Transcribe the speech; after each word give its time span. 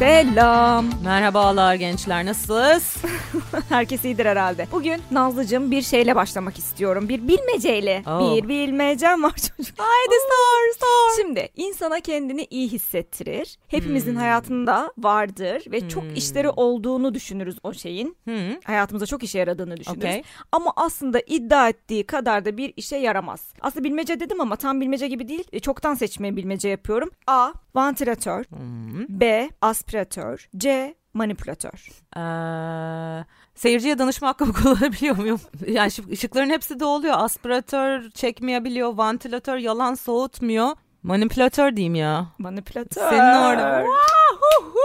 Selam. 0.00 0.86
Merhabalar 1.04 1.74
gençler 1.74 2.26
nasılsınız? 2.26 2.96
Herkes 3.68 4.04
iyidir 4.04 4.26
herhalde. 4.26 4.66
Bugün 4.72 5.02
Nazlıcığım 5.10 5.70
bir 5.70 5.82
şeyle 5.82 6.16
başlamak 6.16 6.58
istiyorum. 6.58 7.08
Bir 7.08 7.28
bilmeceyle. 7.28 8.02
Oh. 8.06 8.36
Bir 8.36 8.48
bilmecem 8.48 9.22
var 9.22 9.30
çocuk. 9.56 9.74
Haydi 9.78 10.14
sor 10.14 10.78
sor. 10.80 11.22
Şimdi 11.22 11.48
insana 11.56 12.00
kendini 12.00 12.46
iyi 12.50 12.68
hissettirir. 12.68 13.58
Hepimizin 13.68 14.12
Hmm. 14.12 14.18
hayatında 14.20 14.92
vardır 14.98 15.62
ve 15.72 15.88
çok 15.88 16.02
Hmm. 16.02 16.14
işleri 16.14 16.48
olduğunu 16.50 17.14
düşünürüz 17.14 17.56
o 17.62 17.72
şeyin. 17.74 18.16
Hı. 18.28 18.60
Hayatımıza 18.64 19.06
çok 19.06 19.22
işe 19.22 19.38
yaradığını 19.38 19.76
düşünürüz. 19.76 20.04
Okey. 20.04 20.22
Ama 20.52 20.72
aslında 20.76 21.20
iddia 21.26 21.68
ettiği 21.68 22.06
kadar 22.06 22.44
da 22.44 22.56
bir 22.56 22.72
işe 22.76 22.96
yaramaz. 22.96 23.40
Aslında 23.60 23.84
bilmece 23.84 24.20
dedim 24.20 24.40
ama 24.40 24.56
tam 24.56 24.80
bilmece 24.80 25.08
gibi 25.08 25.28
değil. 25.28 25.44
E, 25.52 25.60
Çoktan 25.60 25.94
seçmeye 25.94 26.36
bilmece 26.36 26.68
yapıyorum. 26.68 27.10
A. 27.26 27.52
Vantilatör. 27.74 28.38
Hı. 28.44 29.06
B. 29.08 29.50
Aspiratör. 29.60 29.89
C. 30.56 30.94
Manipülatör. 31.14 31.88
Ee, 32.16 33.24
seyirciye 33.54 33.98
danışma 33.98 34.28
hakkımı 34.28 34.52
kullanabiliyor 34.62 35.16
muyum? 35.16 35.40
Yani 35.66 35.88
şık- 35.90 36.12
ışıkların 36.12 36.50
hepsi 36.50 36.80
de 36.80 36.84
oluyor. 36.84 37.14
Aspiratör 37.18 38.10
çekmeyebiliyor, 38.10 38.96
vantilatör 38.96 39.56
yalan 39.56 39.94
soğutmuyor. 39.94 40.68
Manipülatör 41.02 41.76
diyeyim 41.76 41.94
ya. 41.94 42.26
Manipülatör. 42.38 43.10
Senin 43.10 43.18
orada. 43.42 43.84
Vahuhu! 43.84 44.80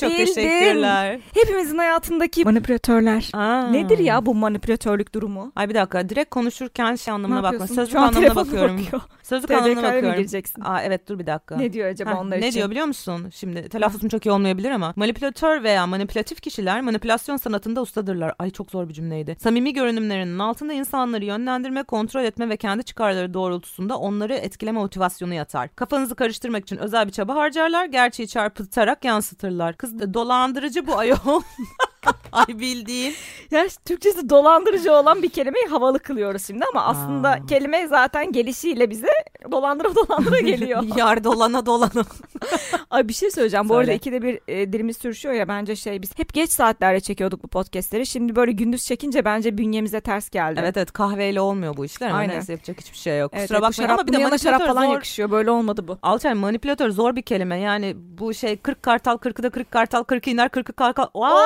Çok 0.00 0.10
Bildin. 0.10 0.24
teşekkürler. 0.34 1.20
Hepimizin 1.34 1.78
hayatındaki 1.78 2.44
manipülatörler. 2.44 3.30
Aa. 3.32 3.62
Nedir 3.68 3.98
ya 3.98 4.26
bu 4.26 4.34
manipülatörlük 4.34 5.14
durumu? 5.14 5.52
Ay 5.56 5.68
bir 5.68 5.74
dakika 5.74 6.08
direkt 6.08 6.30
konuşurken 6.30 6.94
şey 6.94 7.12
Ne 7.12 7.14
anlamına 7.14 7.42
bakma. 7.42 7.66
Sözlük 7.66 7.96
anlamına 7.96 8.34
bakıyorum. 8.36 8.78
bakıyor. 8.78 9.02
Sözlük 9.22 9.50
anlamına 9.50 9.82
bakıyorum. 9.82 10.12
gireceksin? 10.16 10.62
Aa 10.64 10.82
evet 10.82 11.08
dur 11.08 11.18
bir 11.18 11.26
dakika. 11.26 11.56
Ne 11.56 11.72
diyor 11.72 11.88
acaba 11.88 12.10
Heh, 12.10 12.18
onlar 12.18 12.40
ne 12.40 12.48
için? 12.48 12.58
diyor 12.58 12.70
biliyor 12.70 12.86
musun? 12.86 13.30
Şimdi 13.34 13.68
telaffuzum 13.68 14.08
çok 14.08 14.26
iyi 14.26 14.30
olmayabilir 14.30 14.70
ama 14.70 14.92
manipülatör 14.96 15.62
veya 15.62 15.86
manipülatif 15.86 16.40
kişiler 16.40 16.80
manipülasyon 16.80 17.36
sanatında 17.36 17.80
ustadırlar. 17.82 18.34
Ay 18.38 18.50
çok 18.50 18.70
zor 18.70 18.88
bir 18.88 18.94
cümleydi. 18.94 19.36
Samimi 19.40 19.72
görünümlerinin 19.72 20.38
altında 20.38 20.72
insanları 20.72 21.24
yönlendirme, 21.24 21.82
kontrol 21.82 22.24
etme 22.24 22.48
ve 22.48 22.56
kendi 22.56 22.84
çıkarları 22.84 23.34
doğrultusunda 23.34 23.98
onları 23.98 24.34
etkileme 24.34 24.80
motivasyonu 24.80 25.34
yatar. 25.34 25.74
Kafanızı 25.76 26.14
karıştırmak 26.14 26.62
için 26.62 26.76
özel 26.76 27.06
bir 27.06 27.12
çaba 27.12 27.34
harcarlar, 27.34 27.84
gerçeği 27.84 28.28
çarpıtarak 28.28 29.04
yansıtırlar. 29.04 29.55
Kız 29.76 30.02
e, 30.02 30.14
dolandırıcı 30.14 30.86
bu 30.86 30.98
ayol. 30.98 31.18
Ay 32.32 32.46
bildiğin. 32.48 33.14
Ya 33.50 33.66
Türkçesi 33.84 34.30
dolandırıcı 34.30 34.92
olan 34.92 35.22
bir 35.22 35.28
kelimeyi 35.28 35.66
havalı 35.66 35.98
kılıyoruz 35.98 36.46
şimdi 36.46 36.64
ama 36.72 36.84
aslında 36.84 37.30
Aa. 37.30 37.46
kelime 37.46 37.86
zaten 37.88 38.32
gelişiyle 38.32 38.90
bize 38.90 39.08
dolandıra 39.52 39.94
dolandıra 39.94 40.40
geliyor. 40.40 40.82
Yar 40.96 41.24
dolana 41.24 41.66
dolana. 41.66 42.04
Ay 42.90 43.08
bir 43.08 43.12
şey 43.12 43.30
söyleyeceğim. 43.30 43.68
Bu 43.68 43.74
arada 43.74 43.86
Söyle. 43.86 43.96
ikide 43.96 44.22
bir 44.22 44.40
e, 44.48 44.72
dilimiz 44.72 44.96
sürüşüyor 44.96 45.34
ya 45.34 45.48
bence 45.48 45.76
şey 45.76 46.02
biz 46.02 46.18
hep 46.18 46.34
geç 46.34 46.50
saatlerde 46.50 47.00
çekiyorduk 47.00 47.42
bu 47.44 47.48
podcastleri. 47.48 48.06
Şimdi 48.06 48.36
böyle 48.36 48.52
gündüz 48.52 48.84
çekince 48.84 49.24
bence 49.24 49.58
bünyemize 49.58 50.00
ters 50.00 50.30
geldi. 50.30 50.60
evet 50.62 50.76
evet 50.76 50.92
kahveyle 50.92 51.40
olmuyor 51.40 51.76
bu 51.76 51.84
işler 51.84 52.08
ama 52.08 52.18
Aynen. 52.18 52.34
neyse 52.34 52.52
yapacak 52.52 52.80
hiçbir 52.80 52.98
şey 52.98 53.18
yok. 53.18 53.32
Evet, 53.34 53.42
Kusura 53.42 53.58
evet, 53.58 53.68
bakmayın 53.68 53.90
ama 53.90 54.06
bir 54.06 54.12
de 54.12 54.18
manipülatör 54.18 54.66
falan 54.66 54.84
zor. 54.86 54.92
yakışıyor. 54.92 55.30
Böyle 55.30 55.50
olmadı 55.50 55.88
bu. 55.88 55.98
Alçay 56.02 56.34
manipülatör 56.34 56.90
zor 56.90 57.16
bir 57.16 57.22
kelime 57.22 57.60
yani 57.60 57.94
bu 57.96 58.34
şey 58.34 58.56
40 58.56 58.82
kartal 58.82 59.16
40'ı 59.16 59.42
da 59.42 59.50
40 59.50 59.70
kartal 59.70 60.04
40 60.04 60.28
iner 60.28 60.46
40'ı 60.46 60.72
kartal. 60.72 61.04
Wow, 61.04 61.36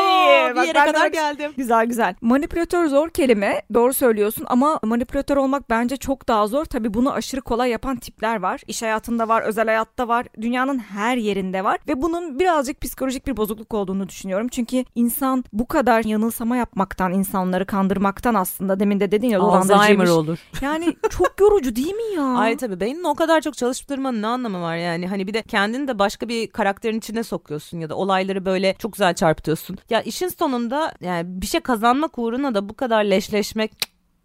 iyi. 0.00 0.54
Bir 0.56 0.66
yere 0.66 0.74
ben 0.74 0.92
kadar 0.92 1.06
geldim. 1.06 1.52
Güzel 1.56 1.86
güzel. 1.86 2.14
Manipülatör 2.20 2.86
zor 2.86 3.08
kelime. 3.10 3.62
Doğru 3.74 3.92
söylüyorsun 3.92 4.44
ama 4.48 4.80
manipülatör 4.82 5.36
olmak 5.36 5.70
bence 5.70 5.96
çok 5.96 6.28
daha 6.28 6.46
zor. 6.46 6.64
Tabii 6.64 6.94
bunu 6.94 7.12
aşırı 7.12 7.40
kolay 7.40 7.70
yapan 7.70 7.96
tipler 7.96 8.40
var. 8.42 8.60
İş 8.66 8.82
hayatında 8.82 9.28
var, 9.28 9.42
özel 9.42 9.66
hayatta 9.66 10.08
var. 10.08 10.26
Dünyanın 10.40 10.78
her 10.78 11.16
yerinde 11.16 11.64
var. 11.64 11.78
Ve 11.88 12.02
bunun 12.02 12.38
birazcık 12.38 12.80
psikolojik 12.80 13.26
bir 13.26 13.36
bozukluk 13.36 13.74
olduğunu 13.74 14.08
düşünüyorum. 14.08 14.48
Çünkü 14.48 14.84
insan 14.94 15.44
bu 15.52 15.66
kadar 15.68 16.04
yanılsama 16.04 16.56
yapmaktan, 16.56 17.12
insanları 17.12 17.66
kandırmaktan 17.66 18.34
aslında 18.34 18.80
demin 18.80 19.00
de 19.00 19.10
dedin 19.10 19.28
ya 19.28 19.40
Alzheimer 19.40 19.68
dolandırıcıymış. 19.68 20.10
olur. 20.10 20.38
Yani 20.62 20.96
çok 21.10 21.40
yorucu 21.40 21.76
değil 21.76 21.94
mi 21.94 22.14
ya? 22.16 22.24
Ay 22.24 22.56
tabii 22.56 22.80
beynini 22.80 23.08
o 23.08 23.14
kadar 23.14 23.40
çok 23.40 23.56
çalıştırmanın 23.56 24.22
ne 24.22 24.26
anlamı 24.26 24.62
var 24.62 24.76
yani 24.76 25.08
hani 25.08 25.26
bir 25.26 25.34
de 25.34 25.42
kendini 25.42 25.88
de 25.88 25.98
başka 25.98 26.28
bir 26.28 26.46
karakterin 26.50 26.98
içine 26.98 27.22
sokuyorsun 27.22 27.80
ya 27.80 27.90
da 27.90 27.94
olayları 27.96 28.44
böyle 28.46 28.74
çok 28.78 28.92
güzel 28.92 29.14
çarpıtıyorsun. 29.24 29.78
Ya 29.90 30.02
işin 30.02 30.28
sonunda 30.28 30.92
yani 31.00 31.24
bir 31.26 31.46
şey 31.46 31.60
kazanmak 31.60 32.18
uğruna 32.18 32.54
da 32.54 32.68
bu 32.68 32.74
kadar 32.74 33.04
leşleşmek 33.04 33.72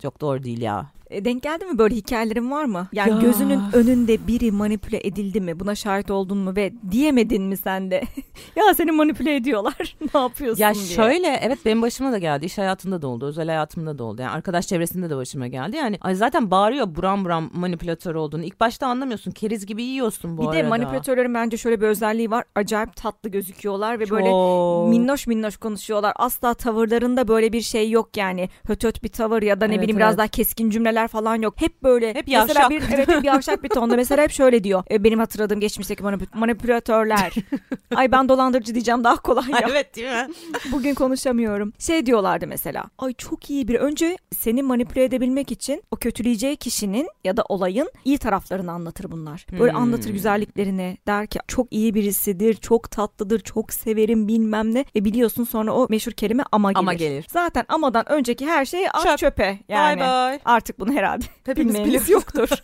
çok 0.02 0.22
doğru 0.22 0.44
değil 0.44 0.62
ya. 0.62 0.86
E, 1.10 1.26
Denk 1.26 1.44
geldi 1.44 1.66
mi 1.66 1.78
böyle 1.78 1.96
hikayelerin 1.96 2.52
var 2.52 2.66
mı? 2.66 2.88
Yani 2.94 3.10
Ya. 3.12 3.20
gözünün 3.20 3.60
önünde 3.74 4.28
biri 4.28 4.52
manipüle 4.52 5.00
edildi 5.08 5.42
mi? 5.42 5.60
Buna 5.60 5.76
şahit 5.76 6.12
oldun 6.12 6.38
mu 6.38 6.56
ve 6.56 6.74
diyemedin 6.92 7.44
mi 7.44 7.58
sen 7.58 7.92
de? 7.92 8.04
ya 8.56 8.74
seni 8.74 8.92
manipüle 8.92 9.36
ediyorlar. 9.36 9.96
ne 10.14 10.22
yapıyorsun 10.22 10.62
Ya 10.64 10.74
diye. 10.74 10.86
şöyle 10.86 11.40
evet 11.42 11.60
benim 11.66 11.82
başıma 11.82 12.12
da 12.12 12.18
geldi. 12.18 12.46
İş 12.46 12.58
hayatımda 12.58 13.02
da 13.02 13.08
oldu, 13.08 13.26
özel 13.26 13.48
hayatımda 13.48 13.98
da 13.98 14.04
oldu. 14.04 14.22
Yani 14.22 14.32
arkadaş 14.32 14.68
çevresinde 14.68 15.10
de 15.10 15.16
başıma 15.16 15.48
geldi. 15.48 15.76
Yani 15.78 15.98
ay 16.02 16.16
zaten 16.16 16.52
bağırıyor 16.52 16.96
buram 16.96 17.26
buram 17.26 17.50
manipülatör 17.54 18.16
olduğunu. 18.16 18.44
İlk 18.44 18.60
başta 18.60 18.88
anlamıyorsun. 18.88 19.32
Keriz 19.32 19.66
gibi 19.66 19.84
yiyorsun 19.84 20.38
bu 20.38 20.42
bir 20.42 20.48
arada. 20.48 20.58
de 20.58 20.64
manipülatörlerin 20.64 21.34
bence 21.34 21.58
şöyle 21.58 21.82
bir 21.82 21.88
özelliği 21.88 22.32
var. 22.32 22.44
Acayip 22.56 22.96
tatlı 22.96 23.30
gözüküyorlar 23.30 24.00
ve 24.00 24.10
böyle 24.10 24.30
Çok. 24.30 24.90
minnoş 24.90 25.28
minnoş 25.28 25.58
konuşuyorlar. 25.58 26.14
Asla 26.16 26.54
tavırlarında 26.54 27.28
böyle 27.28 27.54
bir 27.54 27.62
şey 27.62 27.90
yok 27.92 28.18
yani. 28.18 28.50
Höt 28.68 28.84
höt 28.84 29.04
bir 29.04 29.10
tavır 29.10 29.42
ya 29.42 29.62
da 29.62 29.66
ne 29.66 29.74
Evet, 29.74 29.84
bileyim 29.84 29.98
biraz 29.98 30.10
evet. 30.10 30.18
daha 30.18 30.28
keskin 30.28 30.70
cümleler 30.70 30.99
falan 31.08 31.42
yok. 31.42 31.54
Hep 31.58 31.84
böyle. 31.84 32.10
Hep 32.14 32.28
Mesela 32.28 32.60
yavşak. 32.62 32.70
bir, 32.70 32.96
evet 32.96 33.08
hep 33.08 33.24
yavşak 33.26 33.64
bir 33.64 33.70
tonda. 33.70 33.96
Mesela 33.96 34.24
hep 34.24 34.32
şöyle 34.32 34.64
diyor. 34.64 34.84
E, 34.92 35.04
benim 35.04 35.20
hatırladığım 35.20 35.60
geçmişteki 35.60 36.04
manip- 36.04 36.38
manipülatörler. 36.38 37.34
Ay 37.96 38.12
ben 38.12 38.30
dolandırıcı 38.30 38.74
diyeceğim 38.74 39.04
daha 39.04 39.16
kolay 39.16 39.50
ya. 39.52 39.60
evet 39.72 39.96
değil 39.96 40.08
mi? 40.08 40.28
Bugün 40.72 40.94
konuşamıyorum. 40.94 41.74
Şey 41.80 42.06
diyorlardı 42.06 42.48
mesela. 42.48 42.84
Ay 42.98 43.14
çok 43.14 43.50
iyi 43.50 43.68
bir 43.68 43.76
önce 43.76 44.18
seni 44.38 44.64
manipüle 44.64 45.04
edebilmek 45.04 45.52
için 45.52 45.84
o 45.92 45.96
kötüleyeceği 45.96 46.56
kişinin 46.56 47.08
ya 47.24 47.38
da 47.38 47.44
olayın 47.50 47.92
iyi 48.06 48.18
taraflarını 48.18 48.72
anlatır 48.72 49.12
bunlar. 49.12 49.46
Böyle 49.60 49.72
Hmm. 49.72 49.80
anlatır 49.82 50.10
güzelliklerini. 50.10 50.98
Der 51.08 51.28
ki 51.28 51.40
çok 51.48 51.74
iyi 51.74 51.94
birisidir, 51.94 52.54
çok 52.56 52.92
tatlıdır, 52.92 53.40
çok 53.40 53.74
severim 53.74 54.28
bilmem 54.28 54.74
ne. 54.76 54.86
E 54.96 55.06
biliyorsun 55.06 55.44
sonra 55.44 55.74
o 55.74 55.88
meşhur 55.90 56.12
kelime 56.12 56.44
ama 56.52 56.72
gelir. 56.72 56.80
Ama 56.80 56.94
gelir. 56.94 57.26
Zaten 57.30 57.66
amadan 57.68 58.12
önceki 58.12 58.46
her 58.48 58.66
şey 58.66 58.88
at 58.88 59.04
Çöp. 59.04 59.18
çöpe 59.18 59.60
yani. 59.70 60.00
Bye 60.00 60.08
bye. 60.08 60.40
Artık 60.46 60.80
bunu 60.80 60.89
herhalde 60.92 61.26
Hepimiz 61.46 61.76
bilmeyeniz 61.76 62.10
yoktur. 62.10 62.50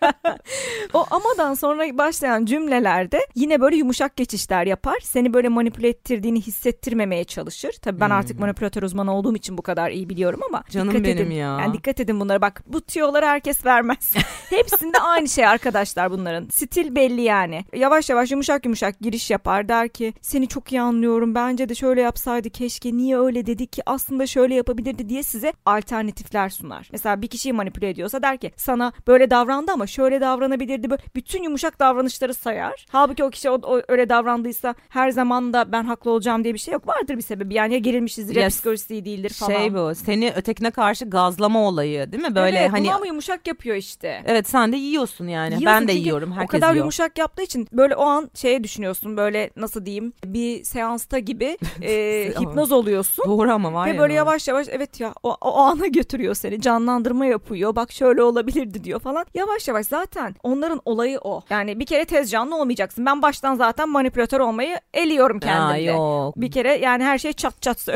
o 0.94 1.06
amadan 1.10 1.54
sonra 1.54 1.98
başlayan 1.98 2.44
cümlelerde 2.44 3.26
yine 3.34 3.60
böyle 3.60 3.76
yumuşak 3.76 4.16
geçişler 4.16 4.66
yapar. 4.66 4.98
Seni 5.02 5.32
böyle 5.34 5.48
manipüle 5.48 5.88
ettirdiğini 5.88 6.40
hissettirmemeye 6.40 7.24
çalışır. 7.24 7.72
Tabii 7.82 8.00
ben 8.00 8.06
Hmm. 8.10 8.16
artık 8.16 8.40
manipülatör 8.40 8.82
uzmanı 8.82 9.14
olduğum 9.14 9.36
için 9.36 9.58
bu 9.58 9.62
kadar 9.62 9.90
iyi 9.90 10.08
biliyorum 10.08 10.40
ama 10.48 10.62
Canım 10.70 10.88
dikkat 10.94 11.04
benim 11.04 11.26
edin. 11.26 11.30
ya. 11.34 11.58
Yani 11.60 11.72
dikkat 11.74 12.00
edin 12.00 12.20
bunlara 12.20 12.40
bak. 12.40 12.62
Bu 12.66 12.80
tüyoları 12.80 13.26
herkes 13.26 13.66
vermez. 13.66 14.14
Hepsinde 14.50 14.98
aynı 14.98 15.28
şey 15.28 15.46
arkadaşlar 15.46 16.10
bunların. 16.10 16.48
Stil 16.48 16.94
belli 16.94 17.20
yani. 17.22 17.64
Yavaş 17.74 18.10
yavaş 18.10 18.30
yumuşak 18.30 18.64
yumuşak 18.64 19.00
giriş 19.00 19.30
yapar. 19.30 19.68
Der 19.68 19.88
ki 19.88 20.14
seni 20.20 20.48
çok 20.48 20.72
iyi 20.72 20.80
anlıyorum. 20.80 21.34
Bence 21.34 21.68
de 21.68 21.74
şöyle 21.74 22.00
yapsaydı 22.00 22.50
keşke. 22.50 22.96
Niye 22.96 23.18
öyle 23.18 23.46
dedi 23.46 23.66
ki 23.66 23.82
aslında 23.86 24.26
şöyle 24.26 24.54
yapabilirdi 24.54 25.08
diye 25.08 25.22
size 25.22 25.52
alternatifler 25.66 26.48
sunar. 26.48 26.88
Mesela 26.92 27.22
bir 27.22 27.28
kişiyi 27.28 27.52
manipüle 27.52 27.69
ediyorsa 27.78 28.22
der 28.22 28.36
ki 28.38 28.50
sana 28.56 28.92
böyle 29.06 29.30
davrandı 29.30 29.72
ama 29.72 29.86
şöyle 29.86 30.20
davranabilirdi. 30.20 30.90
Böyle 30.90 31.02
bütün 31.14 31.42
yumuşak 31.42 31.78
davranışları 31.80 32.34
sayar. 32.34 32.86
Halbuki 32.90 33.24
o 33.24 33.30
kişi 33.30 33.50
o, 33.50 33.54
o- 33.54 33.82
öyle 33.88 34.08
davrandıysa 34.08 34.74
her 34.88 35.10
zaman 35.10 35.52
da 35.52 35.72
ben 35.72 35.84
haklı 35.84 36.10
olacağım 36.10 36.44
diye 36.44 36.54
bir 36.54 36.58
şey 36.58 36.72
yok. 36.74 36.88
Vardır 36.88 37.16
bir 37.16 37.22
sebebi. 37.22 37.54
Yani 37.54 37.72
ya 37.72 37.78
gerilmişizdir 37.78 38.36
ya 38.36 38.42
Yes. 38.42 38.54
psikolojisi 38.54 38.94
iyi 38.94 39.04
değildir 39.04 39.30
falan. 39.30 39.50
Şey 39.50 39.74
bu 39.74 39.94
seni 39.94 40.32
ötekine 40.36 40.70
karşı 40.70 41.04
gazlama 41.04 41.60
olayı 41.68 42.12
değil 42.12 42.22
mi? 42.22 42.34
Böyle 42.34 42.58
evet, 42.58 42.72
hani 42.72 42.94
ama 42.94 43.06
yumuşak 43.06 43.46
yapıyor 43.46 43.76
işte. 43.76 44.22
evet 44.26 44.48
sen 44.48 44.72
de 44.72 44.76
yiyorsun 44.76 45.26
yani. 45.28 45.46
Yiyorsun 45.54 45.66
ben 45.66 45.88
de 45.88 45.92
yiyorum. 45.92 46.32
Herkes 46.32 46.48
o 46.48 46.50
kadar 46.50 46.72
yiyor. 46.72 46.84
yumuşak 46.84 47.18
yaptığı 47.18 47.42
için 47.42 47.68
böyle 47.72 47.96
o 47.96 48.04
an 48.04 48.30
şeye 48.34 48.64
düşünüyorsun 48.64 49.16
böyle 49.16 49.50
nasıl 49.56 49.86
diyeyim 49.86 50.12
bir 50.24 50.64
seansta 50.64 51.18
gibi 51.18 51.58
e, 51.82 52.32
hipnoz 52.40 52.72
oluyorsun. 52.72 53.24
Doğru 53.26 53.52
ama 53.52 53.72
var 53.72 53.86
Ve 53.86 53.90
ya. 53.90 53.98
böyle 53.98 54.10
doğru. 54.12 54.16
yavaş 54.16 54.48
yavaş 54.48 54.66
evet 54.70 55.00
ya 55.00 55.14
o, 55.22 55.36
o 55.40 55.56
ana 55.58 55.86
götürüyor 55.86 56.34
seni 56.34 56.60
canlandırma 56.60 57.26
yapıyor 57.26 57.59
bak 57.76 57.92
şöyle 57.92 58.22
olabilirdi 58.22 58.84
diyor 58.84 59.00
falan. 59.00 59.26
Yavaş 59.34 59.68
yavaş 59.68 59.86
zaten 59.86 60.34
onların 60.42 60.80
olayı 60.84 61.18
o. 61.22 61.42
Yani 61.50 61.80
bir 61.80 61.86
kere 61.86 62.04
tez 62.04 62.30
canlı 62.30 62.56
olmayacaksın. 62.56 63.06
Ben 63.06 63.22
baştan 63.22 63.54
zaten 63.54 63.88
manipülatör 63.88 64.40
olmayı 64.40 64.80
eliyorum 64.94 65.36
Aa, 65.36 65.40
kendimde. 65.40 65.80
yok. 65.90 66.36
bir 66.36 66.50
kere 66.50 66.76
yani 66.78 67.04
her 67.04 67.18
şey 67.18 67.32
çat 67.32 67.62
çat 67.62 67.88
ve 67.88 67.94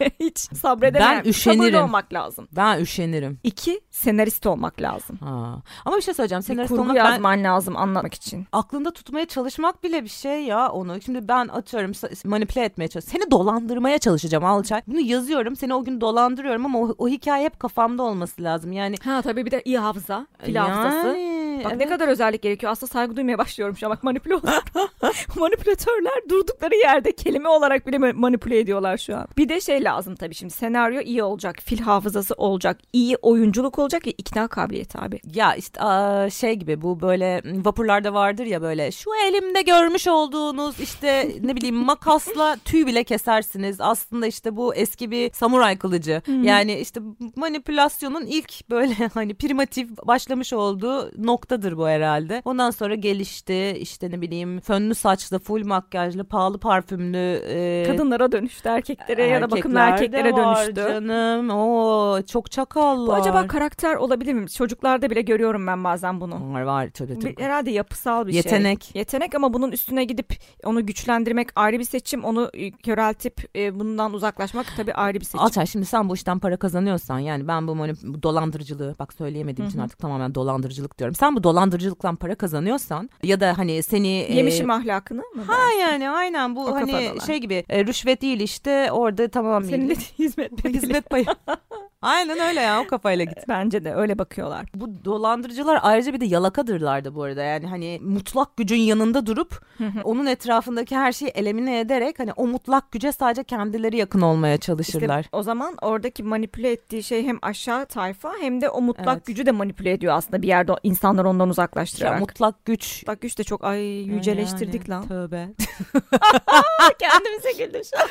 hiç 0.20 0.38
sabredemem 0.38 1.22
Ben 1.24 1.30
üşenirim. 1.30 1.62
sabırlı 1.62 1.84
olmak 1.84 2.12
lazım 2.12 2.48
Ben 2.56 2.80
üşenirim. 2.80 3.38
İki 3.42 3.80
senarist 3.90 4.46
olmak 4.46 4.80
lazım 4.82 5.16
Ha. 5.16 5.62
Ama 5.84 5.96
bir 5.96 6.02
şey 6.02 6.14
söyleyeceğim. 6.14 6.40
bir 6.42 6.46
Senarist 6.46 6.68
kurgu 6.68 6.82
olmak 6.82 6.96
ben 6.96 7.04
yazman 7.10 7.44
lazım 7.44 7.76
anlatmak 7.76 8.14
için 8.14 8.46
aklında 8.52 8.90
tutmaya 8.90 9.26
çalışmak 9.26 9.84
bile 9.84 10.04
bir 10.04 10.08
şey 10.08 10.44
ya 10.44 10.68
onu. 10.68 11.00
Şimdi 11.00 11.28
ben 11.28 11.48
atıyorum 11.48 11.92
manipüle 12.24 12.64
etmeye 12.64 12.88
çalışıyorum. 12.88 13.20
Seni 13.20 13.30
dolandırmaya 13.30 13.98
çalışacağım 13.98 14.44
Alçay. 14.44 14.82
Bunu 14.86 15.00
yazıyorum. 15.00 15.56
Seni 15.56 15.74
o 15.74 15.84
gün 15.84 16.00
dolandırıyorum 16.00 16.66
ama 16.66 16.78
o, 16.78 16.94
o 16.98 17.08
hikaye 17.08 17.44
hep 17.44 17.60
kafamda 17.60 18.02
olması 18.02 18.42
lazım. 18.42 18.72
Yani 18.72 18.96
Ha 19.04 19.22
tabii 19.22 19.46
bir 19.46 19.50
de 19.50 19.62
iyi 19.64 19.78
hafıza, 19.78 20.26
fil 20.44 20.54
hafızası. 20.56 21.16
Bak 21.58 21.72
evet. 21.72 21.80
ne 21.80 21.86
kadar 21.86 22.08
özellik 22.08 22.42
gerekiyor. 22.42 22.72
Aslında 22.72 22.92
saygı 22.92 23.16
duymaya 23.16 23.38
başlıyorum 23.38 23.76
şu 23.76 23.86
an. 23.86 23.90
Bak 23.90 24.02
manipüle 24.02 24.34
Manipülatörler 25.36 26.28
durdukları 26.28 26.76
yerde 26.76 27.12
kelime 27.12 27.48
olarak 27.48 27.86
bile 27.86 27.98
manipüle 27.98 28.58
ediyorlar 28.58 28.96
şu 28.96 29.16
an. 29.16 29.26
Bir 29.36 29.48
de 29.48 29.60
şey 29.60 29.84
lazım 29.84 30.16
tabii 30.16 30.34
şimdi 30.34 30.52
senaryo 30.52 31.00
iyi 31.00 31.22
olacak. 31.22 31.56
Fil 31.64 31.78
hafızası 31.78 32.34
olacak. 32.34 32.78
iyi 32.92 33.16
oyunculuk 33.16 33.78
olacak 33.78 34.06
ve 34.06 34.10
ikna 34.10 34.48
kabiliyeti 34.48 34.98
abi. 34.98 35.20
Ya 35.34 35.54
işte 35.54 35.80
aa, 35.80 36.30
şey 36.30 36.54
gibi 36.54 36.82
bu 36.82 37.00
böyle 37.00 37.42
vapurlarda 37.44 38.14
vardır 38.14 38.46
ya 38.46 38.62
böyle 38.62 38.92
şu 38.92 39.10
elimde 39.28 39.62
görmüş 39.62 40.08
olduğunuz 40.08 40.80
işte 40.80 41.32
ne 41.40 41.56
bileyim 41.56 41.76
makasla 41.76 42.56
tüy 42.64 42.86
bile 42.86 43.04
kesersiniz. 43.04 43.80
Aslında 43.80 44.26
işte 44.26 44.56
bu 44.56 44.74
eski 44.74 45.10
bir 45.10 45.32
samuray 45.32 45.78
kılıcı. 45.78 46.22
Yani 46.42 46.78
işte 46.78 47.00
manipülasyonun 47.36 48.26
ilk 48.26 48.70
böyle 48.70 48.94
hani 49.14 49.34
primitif 49.34 49.90
başlamış 50.06 50.52
olduğu 50.52 51.10
noktadır 51.44 51.76
bu 51.76 51.88
herhalde. 51.88 52.42
Ondan 52.44 52.70
sonra 52.70 52.94
gelişti 52.94 53.76
işte 53.80 54.10
ne 54.10 54.20
bileyim 54.20 54.60
fönlü 54.60 54.94
saçlı, 54.94 55.38
full 55.38 55.66
makyajlı, 55.66 56.24
pahalı 56.24 56.58
parfümlü 56.58 57.40
e, 57.48 57.84
Kadınlara 57.86 58.32
dönüştü 58.32 58.68
erkeklere 58.68 59.26
ya 59.26 59.42
da 59.42 59.50
bakımlı 59.50 59.78
erkekler 59.78 60.24
de 60.24 60.28
erkeklere 60.28 60.44
var 60.46 60.56
dönüştü. 60.66 60.74
canım. 60.82 61.50
Oo 61.50 62.22
çok 62.22 62.50
çakallar. 62.50 63.06
Bu 63.06 63.22
acaba 63.22 63.46
karakter 63.46 63.94
olabilir 63.94 64.32
mi? 64.32 64.48
Çocuklarda 64.48 65.10
bile 65.10 65.20
görüyorum 65.20 65.66
ben 65.66 65.84
bazen 65.84 66.20
bunu. 66.20 66.52
var 66.54 66.62
var 66.62 66.88
tabii 66.94 67.18
tabii. 67.18 67.36
Bir- 67.36 67.42
herhalde 67.42 67.70
yapısal 67.70 68.26
bir 68.26 68.32
şey. 68.32 68.36
Yetenek. 68.36 68.94
Yetenek 68.96 69.34
ama 69.34 69.52
bunun 69.52 69.72
üstüne 69.72 70.04
gidip 70.04 70.34
onu 70.64 70.86
güçlendirmek 70.86 71.48
ayrı 71.56 71.78
bir 71.78 71.84
seçim. 71.84 72.24
Onu 72.24 72.50
e, 72.54 72.70
köreltip 72.70 73.56
e, 73.56 73.78
bundan 73.80 74.12
uzaklaşmak 74.14 74.66
tabii 74.76 74.94
ayrı 74.94 75.20
bir 75.20 75.24
seçim. 75.24 75.40
Alçay 75.40 75.66
şimdi 75.66 75.86
sen 75.86 76.08
bu 76.08 76.14
işten 76.14 76.38
para 76.38 76.56
kazanıyorsan 76.56 77.18
yani 77.18 77.48
ben 77.48 77.68
bu, 77.68 77.72
manip- 77.72 78.14
bu 78.14 78.22
dolandırıcılığı 78.22 78.94
bak 78.98 79.12
söyleyemediğim 79.12 79.68
için 79.70 79.78
artık 79.78 79.98
tamamen 79.98 80.34
dolandırıcılık 80.34 80.98
diyorum. 80.98 81.14
Sen 81.14 81.33
bu 81.36 81.42
dolandırıcılıktan 81.44 82.16
para 82.16 82.34
kazanıyorsan 82.34 83.10
ya 83.22 83.40
da 83.40 83.58
hani 83.58 83.82
seni 83.82 84.08
Yemişim 84.08 84.70
e, 84.70 84.72
ahlakını 84.72 85.22
mı? 85.34 85.42
Ha 85.46 85.72
yani 85.80 86.10
aynen 86.10 86.56
bu 86.56 86.64
O 86.66 86.74
hani 86.74 86.90
kafadalar. 86.92 87.26
şey 87.26 87.38
gibi 87.38 87.64
e, 87.68 87.86
rüşvet 87.86 88.22
değil 88.22 88.40
işte 88.40 88.92
orada 88.92 89.28
tamam 89.28 89.64
Senin 89.64 89.88
de 89.88 89.94
hizmet 89.94 90.52
bedeli. 90.52 90.72
hizmet 90.82 91.10
payı. 91.10 91.24
aynen 92.04 92.38
öyle 92.40 92.60
ya 92.60 92.80
o 92.80 92.86
kafayla 92.86 93.24
git. 93.24 93.38
Bence 93.48 93.84
de 93.84 93.94
öyle 93.94 94.18
bakıyorlar. 94.18 94.66
Bu 94.74 95.04
dolandırıcılar 95.04 95.78
ayrıca 95.82 96.12
bir 96.12 96.20
de 96.20 96.24
yalakadırlar 96.24 97.04
da 97.04 97.14
bu 97.14 97.22
arada. 97.22 97.42
Yani 97.42 97.66
hani 97.66 98.00
mutlak 98.02 98.56
gücün 98.56 98.76
yanında 98.76 99.26
durup 99.26 99.64
onun 100.04 100.26
etrafındaki 100.26 100.96
her 100.96 101.12
şeyi 101.12 101.28
elimine 101.28 101.80
ederek 101.80 102.18
hani 102.18 102.32
o 102.32 102.46
mutlak 102.46 102.92
güce 102.92 103.12
sadece 103.12 103.44
kendileri 103.44 103.96
yakın 103.96 104.20
olmaya 104.20 104.58
çalışırlar. 104.58 105.20
İşte 105.20 105.36
o 105.36 105.42
zaman 105.42 105.74
oradaki 105.82 106.22
manipüle 106.22 106.70
ettiği 106.72 107.02
şey 107.02 107.24
hem 107.26 107.38
aşağı 107.42 107.86
tayfa 107.86 108.32
hem 108.40 108.60
de 108.60 108.68
o 108.68 108.80
mutlak 108.80 109.14
Evet. 109.16 109.26
gücü 109.26 109.46
de 109.46 109.50
manipüle 109.52 109.92
ediyor 109.92 110.14
aslında 110.16 110.42
bir 110.42 110.48
yerde 110.48 110.72
insanlar 110.82 111.24
ondan 111.24 111.44
Ya 111.46 111.50
uzaklaştırarak. 111.50 112.20
mutlak 112.20 112.64
güç 112.64 113.02
mutlak 113.02 113.20
güç 113.20 113.38
de 113.38 113.44
çok 113.44 113.64
ay 113.64 113.80
yüceleştirdik 113.84 114.88
Yani, 114.88 115.00
lan. 115.00 115.08
Tövbe. 115.08 115.48
Kendimize 116.98 117.64
güldüm 117.64 117.82
şu 117.94 118.00
an. 118.02 118.08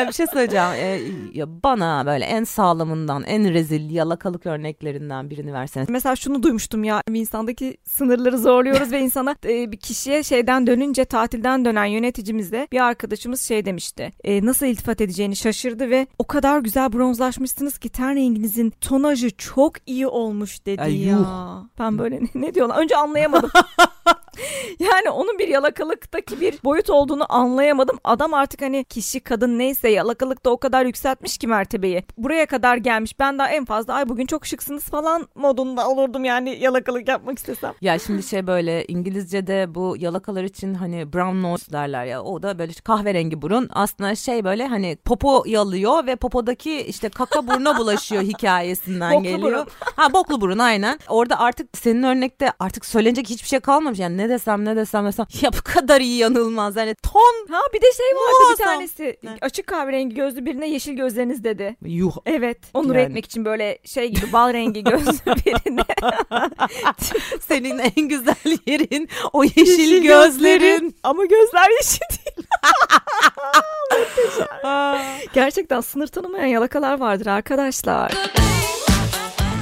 Ya 0.00 0.08
bir 0.08 0.12
şey 0.12 0.26
söyleyeceğim. 0.26 0.66
Ee, 0.74 1.00
ya 1.32 1.62
bana 1.62 2.06
böyle 2.06 2.24
en 2.24 2.44
sağlamından, 2.44 3.24
en 3.28 3.54
rezil 3.54 3.90
yalakalık 3.90 4.46
örneklerinden 4.46 5.30
birini 5.30 5.52
versene. 5.52 5.86
Mesela 5.88 6.16
şunu 6.16 6.42
duymuştum 6.42 6.84
ya 6.84 7.02
insandaki 7.12 7.76
sınırları 7.84 8.38
zorluyoruz 8.38 8.92
ve 8.92 9.00
insana 9.00 9.36
e, 9.44 9.72
bir 9.72 9.76
kişiye 9.76 10.22
şeyden 10.22 10.66
dönünce 10.66 11.04
tatilden 11.04 11.64
dönen 11.64 11.84
yöneticimizle 11.84 12.68
bir 12.72 12.80
arkadaşımız 12.80 13.40
şey 13.42 13.64
demişti. 13.64 14.12
E, 14.24 14.46
nasıl 14.46 14.66
iltifat 14.66 15.00
edeceğini 15.00 15.36
şaşırdı 15.36 15.90
ve 15.90 16.06
o 16.18 16.26
kadar 16.26 16.60
güzel 16.60 16.92
bronzlaşmışsınız 16.92 17.78
ki 17.78 17.88
ten 17.88 18.16
renginizin 18.16 18.70
tonajı 18.70 19.36
çok 19.36 19.72
iyi 19.86 20.06
olmuş 20.06 20.66
dedi 20.66 20.82
Ay, 20.82 21.04
ya. 21.04 21.16
yuh. 21.16 21.64
Ben 21.78 21.98
böyle 21.98 22.20
ne, 22.20 22.28
ne 22.34 22.54
diyorlar 22.54 22.82
önce 22.82 22.96
anlayamadım. 22.96 23.50
Yani 24.78 25.10
onun 25.10 25.38
bir 25.38 25.48
yalakalıktaki 25.48 26.40
bir 26.40 26.58
boyut 26.64 26.90
olduğunu 26.90 27.26
anlayamadım. 27.28 27.98
Adam 28.04 28.34
artık 28.34 28.62
hani 28.62 28.84
kişi 28.84 29.20
kadın 29.20 29.58
neyse 29.58 29.88
yalakalıkta 29.88 30.50
o 30.50 30.56
kadar 30.56 30.84
yükseltmiş 30.86 31.38
ki 31.38 31.46
mertebeyi. 31.46 32.04
Buraya 32.18 32.46
kadar 32.46 32.76
gelmiş. 32.76 33.18
Ben 33.18 33.38
daha 33.38 33.48
en 33.48 33.64
fazla 33.64 33.94
ay 33.94 34.08
bugün 34.08 34.26
çok 34.26 34.46
şıksınız 34.46 34.84
falan 34.84 35.28
modunda 35.34 35.88
olurdum 35.88 36.24
yani 36.24 36.58
yalakalık 36.60 37.08
yapmak 37.08 37.38
istesem. 37.38 37.72
Ya 37.80 37.98
şimdi 37.98 38.22
şey 38.22 38.46
böyle 38.46 38.84
İngilizce'de 38.84 39.74
bu 39.74 39.96
yalakalar 39.98 40.44
için 40.44 40.74
hani 40.74 41.12
brown 41.12 41.42
nose 41.42 41.72
derler 41.72 42.04
ya. 42.04 42.22
O 42.22 42.42
da 42.42 42.58
böyle 42.58 42.72
kahverengi 42.84 43.42
burun. 43.42 43.68
Aslında 43.72 44.14
şey 44.14 44.44
böyle 44.44 44.66
hani 44.66 44.96
popo 45.04 45.42
yalıyor 45.46 46.06
ve 46.06 46.16
popodaki 46.16 46.80
işte 46.80 47.08
kaka 47.08 47.46
buruna 47.46 47.78
bulaşıyor 47.78 48.22
hikayesinden 48.32 49.12
Boklu 49.12 49.22
geliyor. 49.24 49.42
burun. 49.42 49.66
Ha 49.96 50.12
boklu 50.12 50.40
burun 50.40 50.58
aynen. 50.58 50.98
Orada 51.08 51.38
artık 51.40 51.78
senin 51.78 52.02
örnekte 52.02 52.52
artık 52.60 52.86
söylenecek 52.86 53.30
hiçbir 53.30 53.48
şey 53.48 53.60
kalmamış. 53.60 53.98
Yani 53.98 54.16
ne 54.16 54.27
desem 54.28 54.64
ne 54.64 54.76
desem 54.76 55.06
desem. 55.06 55.26
Ya 55.42 55.50
bu 55.52 55.62
kadar 55.64 56.00
iyi 56.00 56.16
yanılmaz. 56.18 56.76
Yani 56.76 56.94
ton 56.94 57.46
Ha 57.50 57.60
bir 57.74 57.80
de 57.82 57.92
şey 57.96 58.06
vardı 58.06 58.34
bir 58.40 58.48
Muazzam. 58.48 58.66
tanesi. 58.66 59.18
Açık 59.40 59.66
kahverengi 59.66 60.14
gözlü 60.14 60.46
birine 60.46 60.68
yeşil 60.68 60.92
gözleriniz 60.92 61.44
dedi. 61.44 61.76
yuh 61.84 62.12
Evet. 62.26 62.58
Onur 62.74 62.94
Yani. 62.94 63.04
etmek 63.04 63.24
için 63.24 63.44
böyle 63.44 63.78
şey 63.84 64.08
gibi 64.08 64.32
bal 64.32 64.52
rengi 64.52 64.84
gözlü 64.84 65.12
birine. 65.46 65.82
senin 67.48 67.78
en 67.78 68.08
güzel 68.08 68.58
yerin 68.66 69.08
o 69.32 69.44
yeşil, 69.44 70.02
gözlerin. 70.02 70.96
Ama 71.02 71.24
gözler 71.24 71.70
yeşil 71.80 72.00
değil. 72.10 72.46
Aa. 74.64 74.98
Gerçekten 75.34 75.80
sınır 75.80 76.06
tanımayan 76.06 76.46
yalakalar 76.46 77.00
vardır 77.00 77.26
arkadaşlar. 77.26 78.12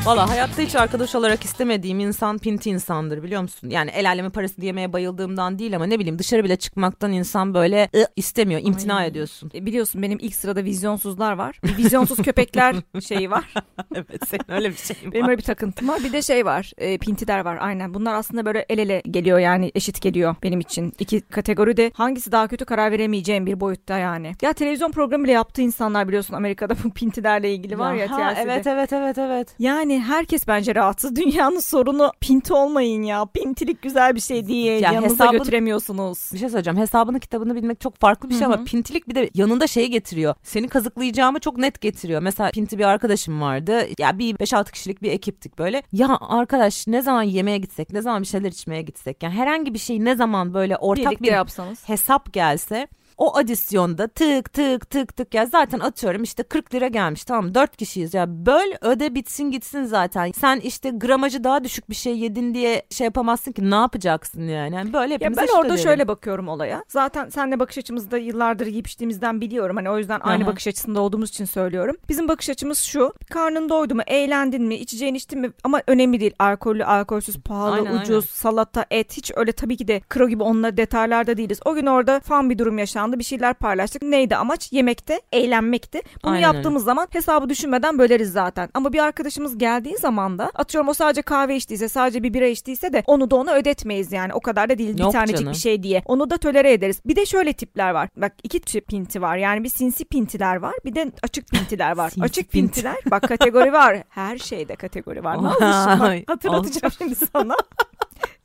Valla 0.06 0.29
hayatta 0.31 0.62
hiç 0.62 0.75
arkadaş 0.75 1.14
olarak 1.14 1.44
istemediğim 1.44 2.00
insan 2.00 2.38
pinti 2.38 2.70
insandır 2.70 3.23
biliyor 3.23 3.43
musun? 3.43 3.70
Yani 3.70 3.91
el 3.91 4.08
aleme 4.08 4.29
parası 4.29 4.61
diyemeye 4.61 4.93
bayıldığımdan 4.93 5.58
değil 5.58 5.76
ama 5.76 5.87
ne 5.87 5.99
bileyim 5.99 6.19
dışarı 6.19 6.44
bile 6.44 6.56
çıkmaktan 6.56 7.12
insan 7.12 7.55
böyle 7.55 7.88
"Ih!" 7.93 8.05
istemiyor, 8.17 8.61
imtina 8.64 8.94
Ay. 8.94 9.06
ediyorsun. 9.06 9.50
E, 9.55 9.67
Biliyorsun 9.67 10.03
benim 10.03 10.19
ilk 10.20 10.35
sırada 10.35 10.64
vizyonsuzlar 10.64 11.32
var. 11.32 11.61
Vizyonsuz 11.79 12.17
köpekler 12.23 12.76
şeyi 13.06 13.31
var. 13.31 13.55
evet 13.94 14.29
senin 14.29 14.50
öyle 14.50 14.70
bir 14.70 14.76
şeyin 14.76 15.12
Benim 15.12 15.26
öyle 15.29 15.38
bir 15.38 15.43
takıntım 15.43 15.88
var. 15.88 16.00
Bir 16.05 16.12
de 16.12 16.23
şey 16.23 16.47
var. 16.47 16.73
E, 16.79 16.99
pintiler 16.99 17.41
var 17.44 17.59
aynen. 17.61 17.94
Bunlar 17.94 18.14
aslında 18.14 18.47
böyle 18.47 18.67
el 18.69 18.79
ele 18.79 19.02
geliyor 19.11 19.38
yani 19.38 19.73
eşit 19.75 20.00
geliyor 20.02 20.35
benim 20.43 20.61
için. 20.61 20.93
İki 20.99 21.20
kategori 21.20 21.76
de 21.76 21.91
hangisi 21.94 22.32
daha 22.32 22.49
kötü 22.49 22.64
karar 22.64 22.93
veremeyeceğim 22.93 23.47
bir 23.47 23.61
boyutta 23.61 23.99
yani. 23.99 24.32
Ya 24.43 24.52
televizyon 24.52 24.91
programı 24.91 25.25
bile 25.25 25.32
yaptı 25.32 25.62
insanlar 25.62 26.09
biliyorsun 26.09 26.35
Amerika'da 26.35 26.75
bu 26.85 26.91
pintilerle 26.91 27.52
ilgili 27.55 27.79
var 27.79 27.94
ya. 27.94 28.11
Ha, 28.11 28.17
TLC'de. 28.35 28.43
evet 28.43 28.67
evet 28.67 28.93
evet 28.93 29.19
evet. 29.19 29.55
Yani 29.59 29.95
herkes 30.00 30.48
bence 30.48 30.75
rahatsız. 30.75 31.16
Dünyanın 31.16 31.58
sorunu 31.58 32.12
pinti 32.20 32.52
olmayın 32.54 33.02
ya. 33.02 33.26
Pintilik 33.26 33.82
güzel 33.82 34.14
bir 34.14 34.20
şey 34.20 34.49
değil. 34.49 34.82
Ya 34.82 34.92
Yanınıza 34.92 35.25
hesabını- 35.25 35.38
götüremiyorsunuz. 35.38 36.30
Bir 36.32 36.38
şey 36.38 36.49
söyleyeceğim. 36.49 36.78
Hesabını 36.78 37.21
kitabını 37.21 37.54
bilmek 37.54 37.80
çok 37.80 37.97
farklı 37.97 38.28
bir 38.28 38.35
şey 38.35 38.42
Hı 38.47 38.50
hı. 38.50 38.54
ama 38.54 38.64
pintilik 38.64 39.09
bir 39.09 39.14
de 39.14 39.30
yanında 39.35 39.66
şeyi 39.66 39.90
getiriyor. 39.90 40.35
Seni 40.42 40.68
kazıklayacağımı 40.68 41.38
çok 41.40 41.59
net 41.59 41.80
getiriyor. 41.80 42.23
Mesela 42.23 42.50
pinti 42.50 42.78
bir 42.78 42.85
arkadaşım 42.85 43.40
vardı. 43.40 43.82
Ya 43.99 44.18
bir 44.18 44.35
5-6 44.37 44.73
kişilik 44.73 45.02
bir 45.02 45.11
ekiptik 45.11 45.59
böyle. 45.59 45.82
Ya 45.92 46.18
arkadaş 46.21 46.87
ne 46.87 47.02
zaman 47.02 47.23
yemeğe 47.23 47.59
gitsek, 47.59 47.92
ne 47.92 48.02
zaman 48.02 48.23
bir 48.23 48.26
şeyler 48.26 48.49
içmeye 48.49 48.82
gitsek. 48.82 49.23
Yani 49.23 49.35
herhangi 49.35 49.75
bir 49.75 49.78
şey 49.78 50.04
ne 50.04 50.16
zaman 50.16 50.54
böyle 50.54 50.76
ortak 50.76 51.06
Birlikte 51.06 51.25
bir 51.25 51.32
yapsanız. 51.32 51.88
hesap 51.88 52.32
gelse 52.32 52.88
o 53.18 53.37
adisyonda 53.37 54.08
tık 54.08 54.52
tık 54.52 54.90
tık 54.90 55.16
tık 55.16 55.35
ya 55.35 55.46
zaten 55.46 55.78
atıyorum 55.80 56.23
işte 56.23 56.42
40 56.42 56.75
lira 56.75 56.88
gelmiş 56.88 57.25
tamam 57.25 57.54
4 57.54 57.76
kişiyiz 57.76 58.14
ya 58.14 58.46
böl 58.46 58.73
öde 58.80 59.14
bitsin 59.14 59.50
gitsin 59.50 59.85
zaten 59.85 60.32
sen 60.32 60.61
işte 60.61 60.90
gramajı 60.90 61.44
daha 61.44 61.64
düşük 61.64 61.90
bir 61.90 61.94
şey 61.94 62.18
yedin 62.18 62.54
diye 62.54 62.82
şey 62.90 63.04
yapamazsın 63.04 63.52
ki 63.52 63.70
ne 63.70 63.75
yapacaksın 63.75 64.42
yani, 64.42 64.75
yani 64.75 64.92
böyle 64.92 65.12
Ya 65.12 65.14
hepimiz 65.14 65.38
ben 65.38 65.42
eşit 65.44 65.54
orada 65.54 65.66
ödeyelim. 65.66 65.85
şöyle 65.85 66.08
bakıyorum 66.08 66.49
olaya. 66.49 66.85
Zaten 66.88 67.28
senle 67.28 67.61
bakış 67.61 67.78
açımızda 67.78 68.18
yıllardır 68.18 68.66
yiyip 68.66 68.87
içtiğimizden 68.87 69.40
biliyorum. 69.40 69.76
Hani 69.76 69.90
o 69.90 69.99
yüzden 69.99 70.20
aynı 70.23 70.44
Aha. 70.44 70.50
bakış 70.50 70.66
açısında 70.66 71.00
olduğumuz 71.00 71.28
için 71.30 71.44
söylüyorum. 71.44 71.96
Bizim 72.08 72.28
bakış 72.28 72.50
açımız 72.50 72.78
şu. 72.78 73.12
Karnın 73.30 73.68
doydu 73.68 73.94
mu, 73.94 74.02
eğlendin 74.06 74.62
mi, 74.62 74.75
içeceğini 74.75 75.16
içtin 75.16 75.40
mi 75.40 75.50
ama 75.64 75.82
önemli 75.87 76.20
değil. 76.20 76.35
Alkollü, 76.38 76.85
alkolsüz, 76.85 77.38
pahalı, 77.40 77.75
Aynen, 77.75 78.00
ucuz, 78.00 78.25
salata, 78.28 78.87
et 78.90 79.16
hiç 79.16 79.32
öyle 79.37 79.52
tabii 79.52 79.76
ki 79.76 79.88
de 79.88 80.00
kro 80.08 80.28
gibi 80.28 80.42
onlar 80.42 80.76
detaylarda 80.76 81.37
değiliz. 81.37 81.61
O 81.64 81.75
gün 81.75 81.87
orada 81.87 82.20
fan 82.20 82.50
bir 82.50 82.58
durum 82.58 82.78
yaşandı. 82.78 83.05
Bir 83.12 83.25
şeyler 83.25 83.54
paylaştık. 83.54 84.02
Neydi 84.02 84.36
amaç? 84.36 84.72
Yemekte, 84.72 85.20
eğlenmekti. 85.32 86.00
Bunu 86.25 86.32
Aynen 86.32 86.42
yaptığımız 86.42 86.84
zaman 86.84 87.08
hesabı 87.10 87.48
düşünmeden 87.48 87.98
böleriz 87.98 88.32
zaten. 88.32 88.68
Ama 88.75 88.92
bir 88.92 88.98
arkadaşımız 88.98 89.58
geldiği 89.58 89.96
zaman 89.96 90.38
da 90.38 90.50
atıyorum 90.54 90.88
o 90.88 90.94
sadece 90.94 91.22
kahve 91.22 91.56
içtiyse, 91.56 91.88
sadece 91.88 92.22
bir 92.22 92.34
bira 92.34 92.46
içtiyse 92.46 92.92
de 92.92 93.02
onu 93.06 93.30
da 93.30 93.36
ona 93.36 93.54
ödetmeyiz 93.54 94.12
yani. 94.12 94.34
O 94.34 94.40
kadar 94.40 94.68
da 94.68 94.78
değil. 94.78 94.98
Yok 94.98 95.08
bir 95.08 95.12
tanecik 95.12 95.36
canım. 95.38 95.52
bir 95.52 95.58
şey 95.58 95.82
diye. 95.82 96.02
Onu 96.04 96.30
da 96.30 96.38
tolere 96.38 96.72
ederiz. 96.72 97.00
Bir 97.06 97.16
de 97.16 97.26
şöyle 97.26 97.52
tipler 97.52 97.90
var. 97.90 98.08
Bak 98.16 98.32
iki 98.42 98.60
tip 98.60 98.86
pinti 98.86 99.22
var. 99.22 99.36
Yani 99.36 99.64
bir 99.64 99.68
sinsi 99.68 100.04
pintiler 100.04 100.56
var. 100.56 100.75
Bir 100.84 100.94
de 100.94 101.12
açık 101.22 101.48
pintiler 101.48 101.96
var. 101.96 102.12
Açık 102.20 102.52
pinti. 102.52 102.72
pintiler. 102.75 102.96
Bak 103.10 103.22
kategori 103.22 103.72
var. 103.72 104.02
Her 104.08 104.38
şeyde 104.38 104.76
kategori 104.76 105.25
var. 105.25 105.36
Ne 105.36 105.48
olmuş? 105.48 106.25
Hatırlatacağım 106.26 106.92
şimdi 106.98 107.14
sana. 107.14 107.56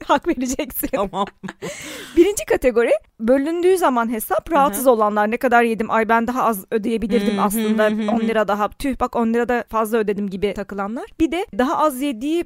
Hak 0.07 0.27
vereceksin. 0.27 0.89
Tamam. 0.91 1.25
Birinci 2.17 2.45
kategori 2.45 2.91
bölündüğü 3.19 3.77
zaman 3.77 4.11
hesap 4.11 4.51
rahatsız 4.51 4.87
olanlar 4.87 5.31
ne 5.31 5.37
kadar 5.37 5.63
yedim 5.63 5.91
ay 5.91 6.09
ben 6.09 6.27
daha 6.27 6.43
az 6.43 6.65
ödeyebilirdim 6.71 7.37
Hı 7.37 7.41
hı 7.41 7.45
aslında 7.45 7.83
hı 7.83 8.11
hı. 8.11 8.11
10 8.11 8.19
lira 8.19 8.47
daha 8.47 8.69
tüh 8.69 8.99
bak 8.99 9.15
10 9.15 9.33
lira 9.33 9.49
da 9.49 9.63
fazla 9.69 9.97
ödedim 9.97 10.29
gibi 10.29 10.53
takılanlar. 10.53 11.05
Bir 11.19 11.31
de 11.31 11.45
daha 11.57 11.77
az 11.77 12.01
yediği 12.01 12.45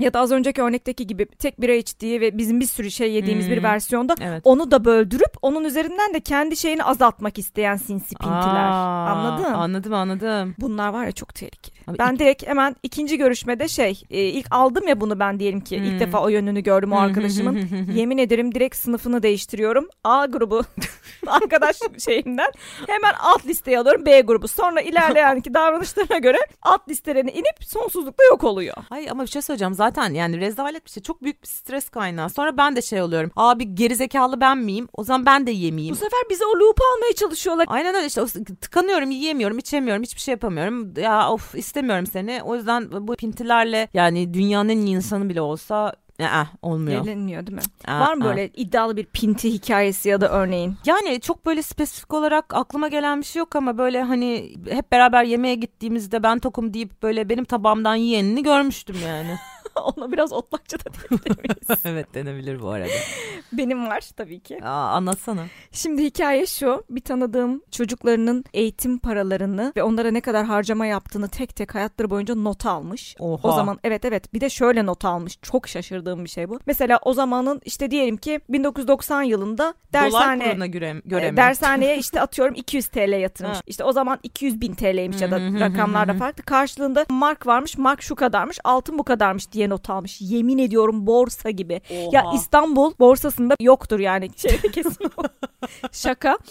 Ya 0.00 0.12
da 0.14 0.20
az 0.20 0.32
önceki 0.32 0.62
örnekteki 0.62 1.06
gibi 1.06 1.26
tek 1.26 1.60
bira 1.60 1.72
içtiği 1.72 2.20
ve 2.20 2.38
bizim 2.38 2.60
bir 2.60 2.66
sürü 2.66 2.90
şey 2.90 3.12
yediğimiz 3.12 3.50
bir 3.50 3.56
Hmm. 3.56 3.64
versiyonda 3.64 4.14
Evet. 4.20 4.40
onu 4.44 4.70
da 4.70 4.84
böldürüp 4.84 5.32
onun 5.42 5.64
üzerinden 5.64 6.14
de 6.14 6.20
kendi 6.20 6.56
şeyini 6.56 6.84
azaltmak 6.84 7.38
isteyen 7.38 7.76
sinsi 7.76 8.14
pintiler. 8.14 8.64
Aa, 8.70 9.08
Anladın? 9.10 9.44
Anladım 9.44 9.94
anladım. 9.94 10.54
Bunlar 10.58 10.88
var 10.88 11.04
ya 11.04 11.12
çok 11.12 11.34
tehlikeli. 11.34 11.74
Abi 11.86 11.98
ben 11.98 12.18
direkt 12.18 12.46
hemen 12.46 12.76
ikinci 12.82 13.18
görüşmede 13.18 13.68
şey 13.68 14.02
e, 14.10 14.20
ilk 14.22 14.46
aldım 14.50 14.88
ya 14.88 15.00
bunu 15.00 15.20
ben 15.20 15.40
diyelim 15.40 15.60
ki 15.60 15.76
Hmm. 15.78 15.84
ilk 15.84 16.00
defa 16.00 16.20
o 16.22 16.28
yönünü 16.28 16.60
gördüm 16.60 16.92
o 16.92 16.96
arkadaşımın. 16.96 17.60
Yemin 17.94 18.18
ederim 18.18 18.54
direkt 18.54 18.76
sınıfını 18.76 19.22
değiştiriyorum. 19.22 19.88
A 20.04 20.26
grubu 20.26 20.62
arkadaş 21.26 21.76
şeyimden 22.04 22.52
hemen 22.86 23.14
alt 23.20 23.46
listeye 23.46 23.78
alıyorum 23.78 24.06
B 24.06 24.20
grubu. 24.20 24.48
Sonra 24.48 24.80
ilerleyen 24.80 25.40
ki 25.40 25.54
davranışlarına 25.54 26.18
göre 26.18 26.38
alt 26.62 26.88
listelerine 26.88 27.32
inip 27.32 27.64
sonsuzlukta 27.64 28.24
yok 28.24 28.44
oluyor. 28.44 28.74
Hayır 28.88 29.08
ama 29.10 29.22
bir 29.22 29.28
şey 29.28 29.42
söyleyeceğim 29.42 29.74
zaten 29.74 29.83
yani 30.12 30.40
rezalet 30.40 30.84
bir 30.86 30.90
şey 30.90 31.02
çok 31.02 31.22
büyük 31.22 31.42
bir 31.42 31.48
stres 31.48 31.88
kaynağı. 31.88 32.30
Sonra 32.30 32.56
ben 32.56 32.76
de 32.76 32.82
şey 32.82 33.02
oluyorum. 33.02 33.30
Abi 33.36 33.74
gerizekalı 33.74 34.40
ben 34.40 34.58
miyim? 34.58 34.88
O 34.92 35.04
zaman 35.04 35.26
ben 35.26 35.46
de 35.46 35.50
yemeyeyim. 35.50 35.94
Bu 35.94 35.98
sefer 35.98 36.20
bize 36.30 36.44
o 36.44 36.60
loop 36.60 36.78
almaya 36.94 37.12
çalışıyorlar. 37.12 37.66
Aynen 37.68 37.94
öyle 37.94 38.06
işte 38.06 38.24
tıkanıyorum 38.60 39.10
yiyemiyorum 39.10 39.58
içemiyorum 39.58 40.02
hiçbir 40.02 40.20
şey 40.20 40.32
yapamıyorum 40.32 40.94
ya 40.96 41.30
of 41.30 41.54
istemiyorum 41.54 42.06
seni 42.06 42.40
o 42.44 42.56
yüzden 42.56 43.08
bu 43.08 43.16
pintilerle 43.16 43.88
yani 43.94 44.34
dünyanın 44.34 44.68
en 44.68 44.78
iyi 44.78 44.96
insanı 44.96 45.28
bile 45.28 45.40
olsa 45.40 45.94
aa, 46.22 46.44
olmuyor. 46.62 47.04
Gelinmiyor 47.04 47.46
değil 47.46 47.56
mi? 47.56 47.62
Aa, 47.86 48.00
Var 48.00 48.14
mı 48.14 48.24
aa. 48.24 48.26
böyle 48.28 48.48
iddialı 48.48 48.96
bir 48.96 49.04
pinti 49.04 49.52
hikayesi 49.52 50.08
ya 50.08 50.20
da 50.20 50.28
örneğin? 50.28 50.76
Yani 50.86 51.20
çok 51.20 51.46
böyle 51.46 51.62
spesifik 51.62 52.14
olarak 52.14 52.54
aklıma 52.54 52.88
gelen 52.88 53.20
bir 53.20 53.26
şey 53.26 53.40
yok 53.40 53.56
ama 53.56 53.78
böyle 53.78 54.02
hani 54.02 54.54
hep 54.70 54.92
beraber 54.92 55.24
yemeğe 55.24 55.54
gittiğimizde 55.54 56.22
ben 56.22 56.38
tokum 56.38 56.74
deyip 56.74 57.02
böyle 57.02 57.28
benim 57.28 57.44
tabağımdan 57.44 57.94
yiyenini 57.94 58.42
görmüştüm 58.42 58.96
yani. 59.04 59.36
Ona 59.96 60.12
biraz 60.12 60.32
otlakça 60.32 60.78
da 60.78 60.84
diyebilir 61.10 61.38
miyiz? 61.38 61.80
evet 61.84 62.14
denebilir 62.14 62.60
bu 62.60 62.68
arada. 62.68 62.92
Benim 63.58 63.86
var 63.86 64.10
tabii 64.16 64.40
ki. 64.40 64.64
Aa, 64.64 64.88
anlatsana. 64.90 65.44
Şimdi 65.72 66.04
hikaye 66.04 66.46
şu. 66.46 66.84
Bir 66.90 67.00
tanıdığım 67.00 67.62
çocuklarının 67.70 68.44
eğitim 68.54 68.98
paralarını 68.98 69.72
ve 69.76 69.82
onlara 69.82 70.10
ne 70.10 70.20
kadar 70.20 70.44
harcama 70.46 70.86
yaptığını 70.86 71.28
tek 71.28 71.56
tek 71.56 71.74
hayatları 71.74 72.10
boyunca 72.10 72.34
not 72.34 72.66
almış. 72.66 73.16
Oha. 73.18 73.48
O 73.48 73.52
zaman 73.52 73.78
evet 73.84 74.04
evet 74.04 74.34
bir 74.34 74.40
de 74.40 74.50
şöyle 74.50 74.86
not 74.86 75.04
almış. 75.04 75.38
Çok 75.42 75.68
şaşırdığım 75.68 76.24
bir 76.24 76.30
şey 76.30 76.48
bu. 76.48 76.60
Mesela 76.66 76.98
o 77.02 77.12
zamanın 77.12 77.60
işte 77.64 77.90
diyelim 77.90 78.16
ki 78.16 78.40
1990 78.48 79.22
yılında 79.22 79.74
dershane 79.92 80.50
kuruna 80.50 80.66
göre, 80.66 81.02
göre 81.04 81.30
mi? 81.30 81.36
dershaneye 81.36 81.98
işte 81.98 82.20
atıyorum 82.20 82.54
200 82.54 82.88
TL 82.88 83.20
yatırmış. 83.20 83.56
Ha. 83.56 83.62
İşte 83.66 83.84
o 83.84 83.92
zaman 83.92 84.18
200 84.22 84.60
bin 84.60 84.74
TL'ymiş 84.74 85.20
ya 85.20 85.30
da 85.30 85.36
Hı 85.36 85.40
hı 85.40 85.48
hı 85.48 85.60
rakamlar 85.60 86.08
da 86.08 86.12
hı. 86.12 86.18
farklı. 86.18 86.42
Karşılığında 86.42 87.06
mark 87.10 87.46
varmış. 87.46 87.78
Mark 87.78 88.02
şu 88.02 88.14
kadarmış. 88.14 88.58
Altın 88.64 88.98
bu 88.98 89.04
kadarmış 89.04 89.52
diye 89.52 89.68
not 89.68 89.90
almış. 89.90 90.20
Yemin 90.20 90.58
ediyorum 90.58 91.06
borsa 91.06 91.50
gibi. 91.50 91.80
Ya 92.12 92.24
Oha. 92.24 92.34
İstanbul 92.34 92.92
borsasında 93.50 93.64
yoktur 93.64 93.98
yani. 94.00 94.30
Şeyde 94.36 94.68
kesin 94.72 95.04
yok. 95.04 95.26
Şaka. 95.92 96.38